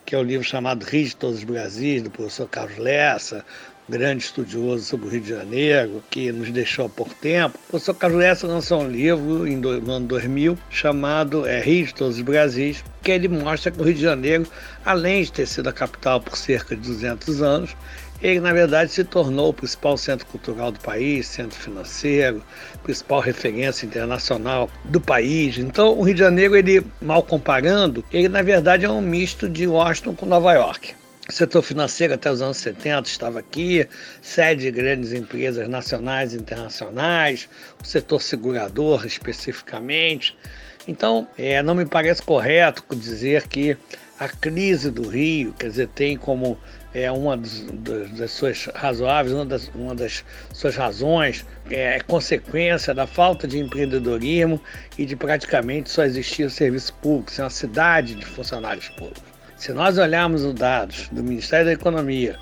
que 0.04 0.14
é 0.14 0.18
o 0.18 0.20
um 0.20 0.24
livro 0.24 0.46
chamado 0.46 0.84
Rio 0.84 1.06
de 1.06 1.16
Todos 1.16 1.38
os 1.38 1.44
Brasis, 1.44 2.02
do 2.02 2.10
professor 2.10 2.46
Carlos 2.48 2.76
Lessa, 2.76 3.42
grande 3.88 4.24
estudioso 4.24 4.84
sobre 4.84 5.06
o 5.06 5.10
Rio 5.10 5.20
de 5.20 5.28
Janeiro, 5.30 6.02
que 6.10 6.32
nos 6.32 6.50
deixou 6.50 6.86
há 6.86 6.88
pouco 6.88 7.14
tempo. 7.14 7.58
O 7.68 7.70
professor 7.70 7.94
Cajuessa 7.94 8.46
lançou 8.46 8.82
um 8.82 8.90
livro 8.90 9.46
em 9.46 9.60
do, 9.60 9.80
no 9.80 9.92
ano 9.92 10.06
2000 10.06 10.58
chamado 10.68 11.46
é, 11.46 11.60
Rio 11.60 11.86
de 11.86 11.94
Todos 11.94 12.16
os 12.16 12.22
Brasis, 12.22 12.84
que 13.02 13.12
ele 13.12 13.28
mostra 13.28 13.70
que 13.70 13.80
o 13.80 13.84
Rio 13.84 13.94
de 13.94 14.02
Janeiro, 14.02 14.46
além 14.84 15.22
de 15.22 15.32
ter 15.32 15.46
sido 15.46 15.68
a 15.68 15.72
capital 15.72 16.20
por 16.20 16.36
cerca 16.36 16.74
de 16.74 16.82
200 16.82 17.42
anos, 17.42 17.76
ele 18.22 18.40
na 18.40 18.52
verdade 18.52 18.90
se 18.90 19.04
tornou 19.04 19.50
o 19.50 19.54
principal 19.54 19.96
centro 19.96 20.26
cultural 20.26 20.72
do 20.72 20.80
país, 20.80 21.26
centro 21.26 21.58
financeiro, 21.58 22.42
principal 22.82 23.20
referência 23.20 23.86
internacional 23.86 24.70
do 24.84 25.00
país. 25.00 25.58
Então, 25.58 25.98
o 25.98 26.02
Rio 26.02 26.14
de 26.14 26.20
Janeiro, 26.20 26.56
ele 26.56 26.84
mal 27.00 27.22
comparando, 27.22 28.04
ele 28.12 28.28
na 28.28 28.42
verdade 28.42 28.84
é 28.84 28.90
um 28.90 29.00
misto 29.00 29.48
de 29.48 29.66
Washington 29.66 30.14
com 30.14 30.26
Nova 30.26 30.52
York. 30.54 30.94
O 31.28 31.32
setor 31.32 31.60
financeiro 31.60 32.14
até 32.14 32.30
os 32.30 32.40
anos 32.40 32.56
70 32.58 33.08
estava 33.08 33.40
aqui, 33.40 33.86
sede 34.22 34.62
de 34.62 34.70
grandes 34.70 35.12
empresas 35.12 35.68
nacionais 35.68 36.32
e 36.32 36.36
internacionais, 36.36 37.48
o 37.82 37.84
setor 37.84 38.22
segurador 38.22 39.04
especificamente. 39.04 40.38
Então, 40.86 41.26
é, 41.36 41.60
não 41.64 41.74
me 41.74 41.84
parece 41.84 42.22
correto 42.22 42.84
dizer 42.94 43.48
que 43.48 43.76
a 44.20 44.28
crise 44.28 44.88
do 44.88 45.08
Rio, 45.08 45.52
quer 45.58 45.68
dizer, 45.68 45.88
tem 45.88 46.16
como 46.16 46.56
é 47.02 47.12
uma 47.12 47.36
das, 47.36 48.30
suas 48.30 48.70
razoáveis, 48.74 49.34
uma 49.34 49.44
das, 49.44 49.70
uma 49.74 49.94
das 49.94 50.24
suas 50.54 50.76
razões 50.76 51.44
é, 51.70 51.96
é 51.96 52.00
consequência 52.00 52.94
da 52.94 53.06
falta 53.06 53.46
de 53.46 53.58
empreendedorismo 53.58 54.58
e 54.96 55.04
de 55.04 55.14
praticamente 55.14 55.90
só 55.90 56.04
existir 56.04 56.44
o 56.44 56.50
serviço 56.50 56.94
público, 56.94 57.30
ser 57.30 57.42
uma 57.42 57.50
cidade 57.50 58.14
de 58.14 58.24
funcionários 58.24 58.88
públicos. 58.88 59.22
Se 59.58 59.74
nós 59.74 59.98
olharmos 59.98 60.42
os 60.42 60.54
dados 60.54 61.08
do 61.10 61.22
Ministério 61.22 61.66
da 61.66 61.72
Economia, 61.72 62.38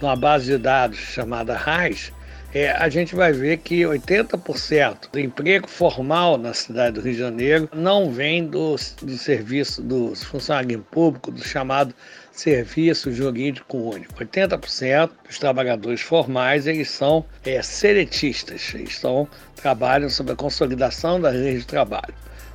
numa 0.00 0.16
base 0.16 0.46
de 0.46 0.56
dados 0.56 0.98
chamada 0.98 1.54
RAIS, 1.54 2.10
é, 2.54 2.70
a 2.70 2.88
gente 2.88 3.14
vai 3.14 3.30
ver 3.30 3.58
que 3.58 3.82
80% 3.82 5.10
do 5.12 5.20
emprego 5.20 5.68
formal 5.68 6.38
na 6.38 6.54
cidade 6.54 6.94
do 6.94 7.02
Rio 7.02 7.12
de 7.12 7.18
Janeiro 7.18 7.68
não 7.74 8.10
vem 8.10 8.46
do, 8.46 8.74
do 9.02 9.18
serviço 9.18 9.82
dos 9.82 10.24
funcionários 10.24 10.80
públicos, 10.90 11.34
do 11.34 11.44
chamado 11.46 11.94
serviço 12.40 13.12
jurídico 13.12 13.76
único. 13.76 14.14
80% 14.14 15.10
dos 15.26 15.38
trabalhadores 15.38 16.00
formais 16.00 16.66
eles 16.66 16.90
são 16.90 17.24
é, 17.44 17.54
eles 17.54 18.64
estão, 18.74 19.28
trabalham 19.56 20.08
sobre 20.08 20.32
a 20.32 20.36
consolidação 20.36 21.20
da 21.20 21.30
rede 21.30 21.60
de 21.60 21.66
trabalho. 21.66 22.14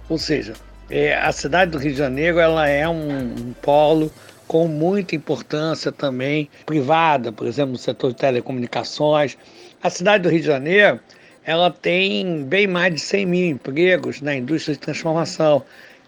Ou 0.09 0.17
seja, 0.17 0.53
é, 0.89 1.15
a 1.15 1.31
cidade 1.31 1.71
do 1.71 1.77
Rio 1.77 1.91
de 1.91 1.97
Janeiro 1.97 2.39
ela 2.39 2.67
é 2.67 2.87
um, 2.87 3.33
um 3.33 3.53
polo 3.61 4.11
com 4.47 4.67
muita 4.67 5.15
importância 5.15 5.91
também 5.91 6.49
privada, 6.65 7.31
por 7.31 7.47
exemplo, 7.47 7.71
no 7.71 7.77
setor 7.77 8.11
de 8.11 8.17
telecomunicações. 8.17 9.37
A 9.81 9.89
cidade 9.89 10.23
do 10.23 10.29
Rio 10.29 10.41
de 10.41 10.47
Janeiro 10.47 10.99
ela 11.45 11.69
tem 11.69 12.43
bem 12.45 12.67
mais 12.67 12.93
de 12.93 13.01
100 13.01 13.25
mil 13.25 13.49
empregos 13.49 14.21
na 14.21 14.35
indústria 14.35 14.75
de 14.75 14.79
transformação 14.79 15.63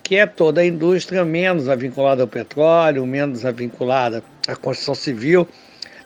que 0.06 0.18
é 0.18 0.28
toda 0.28 0.62
a 0.62 0.66
indústria 0.66 1.26
menos 1.26 1.68
a 1.68 1.74
vinculada 1.74 2.22
ao 2.22 2.28
petróleo, 2.28 3.04
menos 3.08 3.44
a 3.44 3.50
vinculada 3.50 4.24
à 4.48 4.56
construção 4.56 4.94
civil. 4.94 5.48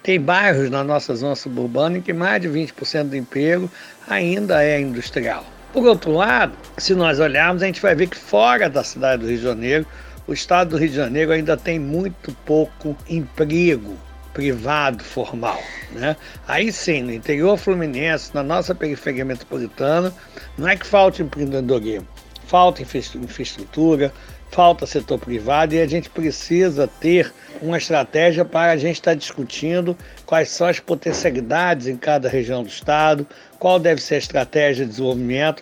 Tem 0.01 0.17
bairros 0.17 0.69
na 0.69 0.85
nossa 0.85 1.13
zona 1.13 1.35
suburbana 1.35 1.97
em 1.97 2.01
que 2.01 2.13
mais 2.13 2.41
de 2.41 2.47
20% 2.47 3.09
do 3.09 3.17
emprego 3.17 3.69
ainda 4.07 4.63
é 4.63 4.79
industrial. 4.79 5.45
Por 5.73 5.85
outro 5.85 6.13
lado, 6.13 6.53
se 6.77 6.95
nós 6.95 7.19
olharmos, 7.19 7.61
a 7.61 7.65
gente 7.65 7.81
vai 7.81 7.93
ver 7.93 8.07
que 8.07 8.15
fora 8.15 8.69
da 8.69 8.85
cidade 8.85 9.21
do 9.21 9.27
Rio 9.27 9.37
de 9.37 9.43
Janeiro, 9.43 9.85
o 10.25 10.31
estado 10.31 10.69
do 10.69 10.77
Rio 10.77 10.89
de 10.89 10.95
Janeiro 10.95 11.33
ainda 11.33 11.57
tem 11.57 11.77
muito 11.77 12.31
pouco 12.45 12.95
emprego 13.09 13.97
privado 14.33 15.03
formal. 15.03 15.61
Né? 15.91 16.15
Aí 16.47 16.71
sim, 16.71 17.01
no 17.01 17.11
interior 17.11 17.57
fluminense, 17.57 18.33
na 18.33 18.43
nossa 18.43 18.73
periferia 18.73 19.25
metropolitana, 19.25 20.13
não 20.57 20.69
é 20.69 20.77
que 20.77 20.85
falte 20.85 21.21
empreendedorismo, 21.21 22.07
falta 22.49 22.81
infraestrutura, 22.81 24.11
falta 24.49 24.87
setor 24.87 25.19
privado 25.19 25.75
e 25.75 25.79
a 25.79 25.87
gente 25.87 26.09
precisa 26.09 26.87
ter 26.87 27.31
uma 27.61 27.77
estratégia 27.77 28.43
para 28.43 28.71
a 28.71 28.77
gente 28.77 28.95
estar 28.95 29.13
discutindo 29.13 29.95
quais 30.25 30.49
são 30.49 30.65
as 30.65 30.79
potencialidades 30.79 31.85
em 31.85 31.95
cada 31.95 32.27
região 32.27 32.63
do 32.63 32.69
estado, 32.69 33.25
qual 33.59 33.79
deve 33.79 34.01
ser 34.01 34.15
a 34.15 34.17
estratégia 34.17 34.83
de 34.83 34.91
desenvolvimento. 34.91 35.61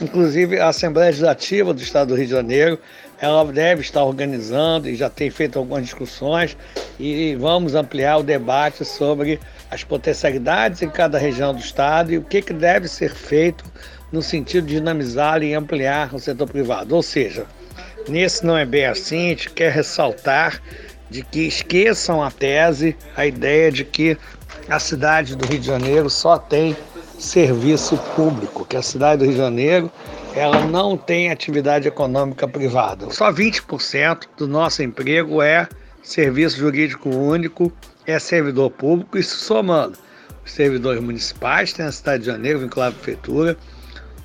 Inclusive, 0.00 0.60
a 0.60 0.68
Assembleia 0.68 1.08
Legislativa 1.08 1.74
do 1.74 1.82
Estado 1.82 2.10
do 2.10 2.14
Rio 2.14 2.26
de 2.26 2.30
Janeiro, 2.30 2.78
ela 3.20 3.44
deve 3.44 3.80
estar 3.80 4.04
organizando 4.04 4.88
e 4.88 4.94
já 4.94 5.10
tem 5.10 5.28
feito 5.28 5.58
algumas 5.58 5.82
discussões 5.82 6.56
e 7.00 7.34
vamos 7.34 7.74
ampliar 7.74 8.18
o 8.18 8.22
debate 8.22 8.84
sobre 8.84 9.40
as 9.68 9.82
potencialidades 9.82 10.82
em 10.82 10.88
cada 10.88 11.18
região 11.18 11.52
do 11.52 11.58
estado 11.58 12.12
e 12.12 12.18
o 12.18 12.22
que, 12.22 12.40
que 12.40 12.52
deve 12.52 12.86
ser 12.86 13.12
feito 13.12 13.64
no 14.10 14.22
sentido 14.22 14.66
de 14.66 14.74
dinamizar 14.74 15.42
e 15.42 15.54
ampliar 15.54 16.14
o 16.14 16.18
setor 16.18 16.48
privado. 16.48 16.94
Ou 16.94 17.02
seja, 17.02 17.46
nesse 18.08 18.44
não 18.44 18.56
é 18.56 18.64
bem 18.64 18.86
assim, 18.86 19.26
a 19.26 19.28
gente 19.30 19.50
quer 19.50 19.72
ressaltar 19.72 20.60
de 21.10 21.22
que 21.22 21.40
esqueçam 21.40 22.22
a 22.22 22.30
tese, 22.30 22.96
a 23.16 23.26
ideia 23.26 23.72
de 23.72 23.84
que 23.84 24.16
a 24.68 24.78
cidade 24.78 25.34
do 25.36 25.46
Rio 25.46 25.58
de 25.58 25.66
Janeiro 25.66 26.10
só 26.10 26.38
tem 26.38 26.76
serviço 27.18 27.96
público, 28.14 28.64
que 28.64 28.76
a 28.76 28.82
cidade 28.82 29.18
do 29.18 29.24
Rio 29.24 29.32
de 29.32 29.38
Janeiro 29.38 29.90
ela 30.34 30.60
não 30.66 30.96
tem 30.96 31.30
atividade 31.30 31.88
econômica 31.88 32.46
privada. 32.46 33.10
Só 33.10 33.32
20% 33.32 34.24
do 34.36 34.46
nosso 34.46 34.82
emprego 34.82 35.42
é 35.42 35.66
serviço 36.02 36.58
jurídico 36.58 37.08
único, 37.08 37.72
é 38.06 38.18
servidor 38.18 38.70
público, 38.70 39.18
isso 39.18 39.36
somando 39.36 39.98
os 40.44 40.52
servidores 40.52 41.02
municipais, 41.02 41.72
tem 41.72 41.84
a 41.84 41.92
cidade 41.92 42.20
de 42.20 42.26
Janeiro 42.26 42.60
vinculada 42.60 42.90
à 42.90 42.98
prefeitura, 42.98 43.56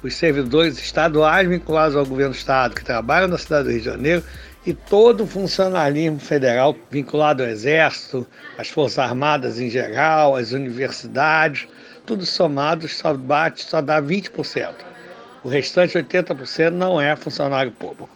os 0.04 0.16
servidores 0.16 0.78
estaduais 0.78 1.48
vinculados 1.48 1.96
ao 1.96 2.06
governo 2.06 2.34
do 2.34 2.38
estado 2.38 2.76
que 2.76 2.84
trabalham 2.84 3.30
na 3.30 3.38
cidade 3.38 3.64
do 3.64 3.72
Rio 3.72 3.80
de 3.80 3.86
Janeiro 3.86 4.24
e 4.66 4.74
todo 4.74 5.24
o 5.24 5.28
funcionalismo 5.28 6.20
federal 6.20 6.76
vinculado 6.92 7.42
ao 7.42 7.50
Exército, 7.50 8.28
às 8.58 8.70
Forças 8.70 9.00
Armadas 9.00 9.60
em 9.60 9.70
geral, 9.70 10.36
às 10.36 10.52
universidades, 10.52 11.68
tudo 12.06 12.26
somado 12.26 12.88
só 12.88 13.14
bate, 13.14 13.64
só 13.64 13.82
dá 13.82 14.02
20%. 14.02 14.74
O 15.44 15.50
restante 15.50 15.98
80% 15.98 16.70
não 16.72 17.00
é 17.00 17.16
funcionário 17.16 17.72
público. 17.72 18.10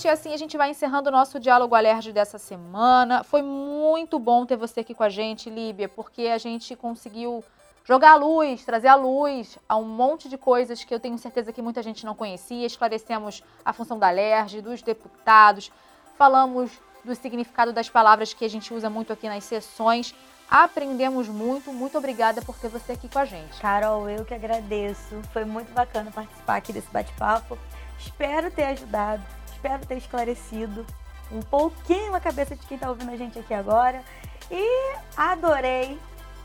Gente, 0.00 0.08
assim 0.08 0.32
a 0.32 0.36
gente 0.38 0.56
vai 0.56 0.70
encerrando 0.70 1.10
o 1.10 1.12
nosso 1.12 1.38
diálogo 1.38 1.74
alerge 1.74 2.10
dessa 2.10 2.38
semana. 2.38 3.22
Foi 3.22 3.42
muito 3.42 4.18
bom 4.18 4.46
ter 4.46 4.56
você 4.56 4.80
aqui 4.80 4.94
com 4.94 5.02
a 5.02 5.10
gente, 5.10 5.50
Líbia, 5.50 5.90
porque 5.90 6.22
a 6.22 6.38
gente 6.38 6.74
conseguiu 6.74 7.44
jogar 7.84 8.12
a 8.12 8.14
luz, 8.14 8.64
trazer 8.64 8.88
a 8.88 8.94
luz 8.94 9.58
a 9.68 9.76
um 9.76 9.84
monte 9.84 10.26
de 10.26 10.38
coisas 10.38 10.82
que 10.82 10.94
eu 10.94 10.98
tenho 10.98 11.18
certeza 11.18 11.52
que 11.52 11.60
muita 11.60 11.82
gente 11.82 12.06
não 12.06 12.14
conhecia. 12.14 12.64
Esclarecemos 12.64 13.44
a 13.62 13.74
função 13.74 13.98
da 13.98 14.08
alerge, 14.08 14.62
dos 14.62 14.80
deputados, 14.80 15.70
falamos 16.16 16.70
do 17.04 17.14
significado 17.14 17.70
das 17.70 17.90
palavras 17.90 18.32
que 18.32 18.46
a 18.46 18.48
gente 18.48 18.72
usa 18.72 18.88
muito 18.88 19.12
aqui 19.12 19.28
nas 19.28 19.44
sessões. 19.44 20.14
Aprendemos 20.50 21.28
muito. 21.28 21.74
Muito 21.74 21.98
obrigada 21.98 22.40
por 22.40 22.56
ter 22.56 22.68
você 22.68 22.92
aqui 22.92 23.06
com 23.06 23.18
a 23.18 23.26
gente. 23.26 23.60
Carol, 23.60 24.08
eu 24.08 24.24
que 24.24 24.32
agradeço. 24.32 25.20
Foi 25.30 25.44
muito 25.44 25.70
bacana 25.74 26.10
participar 26.10 26.56
aqui 26.56 26.72
desse 26.72 26.88
bate-papo. 26.88 27.58
Espero 27.98 28.50
ter 28.50 28.64
ajudado 28.64 29.39
Espero 29.60 29.84
ter 29.84 29.98
esclarecido 29.98 30.86
um 31.30 31.42
pouquinho 31.42 32.14
a 32.14 32.20
cabeça 32.20 32.56
de 32.56 32.64
quem 32.64 32.76
está 32.76 32.88
ouvindo 32.88 33.10
a 33.10 33.16
gente 33.16 33.38
aqui 33.38 33.52
agora. 33.52 34.02
E 34.50 34.96
adorei. 35.14 35.98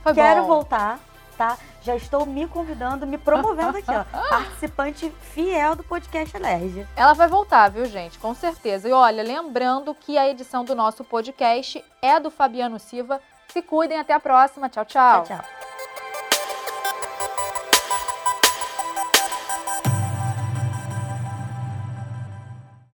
Foi 0.04 0.14
Quero 0.14 0.42
bom. 0.42 0.48
voltar, 0.48 1.00
tá? 1.38 1.58
Já 1.82 1.96
estou 1.96 2.26
me 2.26 2.46
convidando, 2.46 3.08
me 3.08 3.18
promovendo 3.18 3.78
aqui, 3.78 3.90
ó. 3.90 4.04
Participante 4.28 5.10
fiel 5.34 5.78
do 5.78 5.84
podcast 5.86 6.36
Alergia. 6.36 6.86
Ela 6.94 7.14
vai 7.14 7.30
voltar, 7.30 7.70
viu, 7.70 7.86
gente? 7.86 8.20
Com 8.20 8.36
certeza. 8.36 8.90
E 8.90 8.92
olha, 8.92 9.24
lembrando 9.24 9.96
que 9.96 10.18
a 10.18 10.28
edição 10.28 10.66
do 10.66 10.76
nosso 10.76 11.06
podcast 11.06 11.82
é 12.02 12.20
do 12.20 12.30
Fabiano 12.30 12.78
Silva. 12.80 13.22
Se 13.48 13.62
cuidem, 13.62 13.98
até 13.98 14.12
a 14.12 14.20
próxima. 14.20 14.68
Tchau, 14.68 14.84
tchau. 14.84 15.24
Tchau, 15.24 15.38
tchau. 15.38 15.75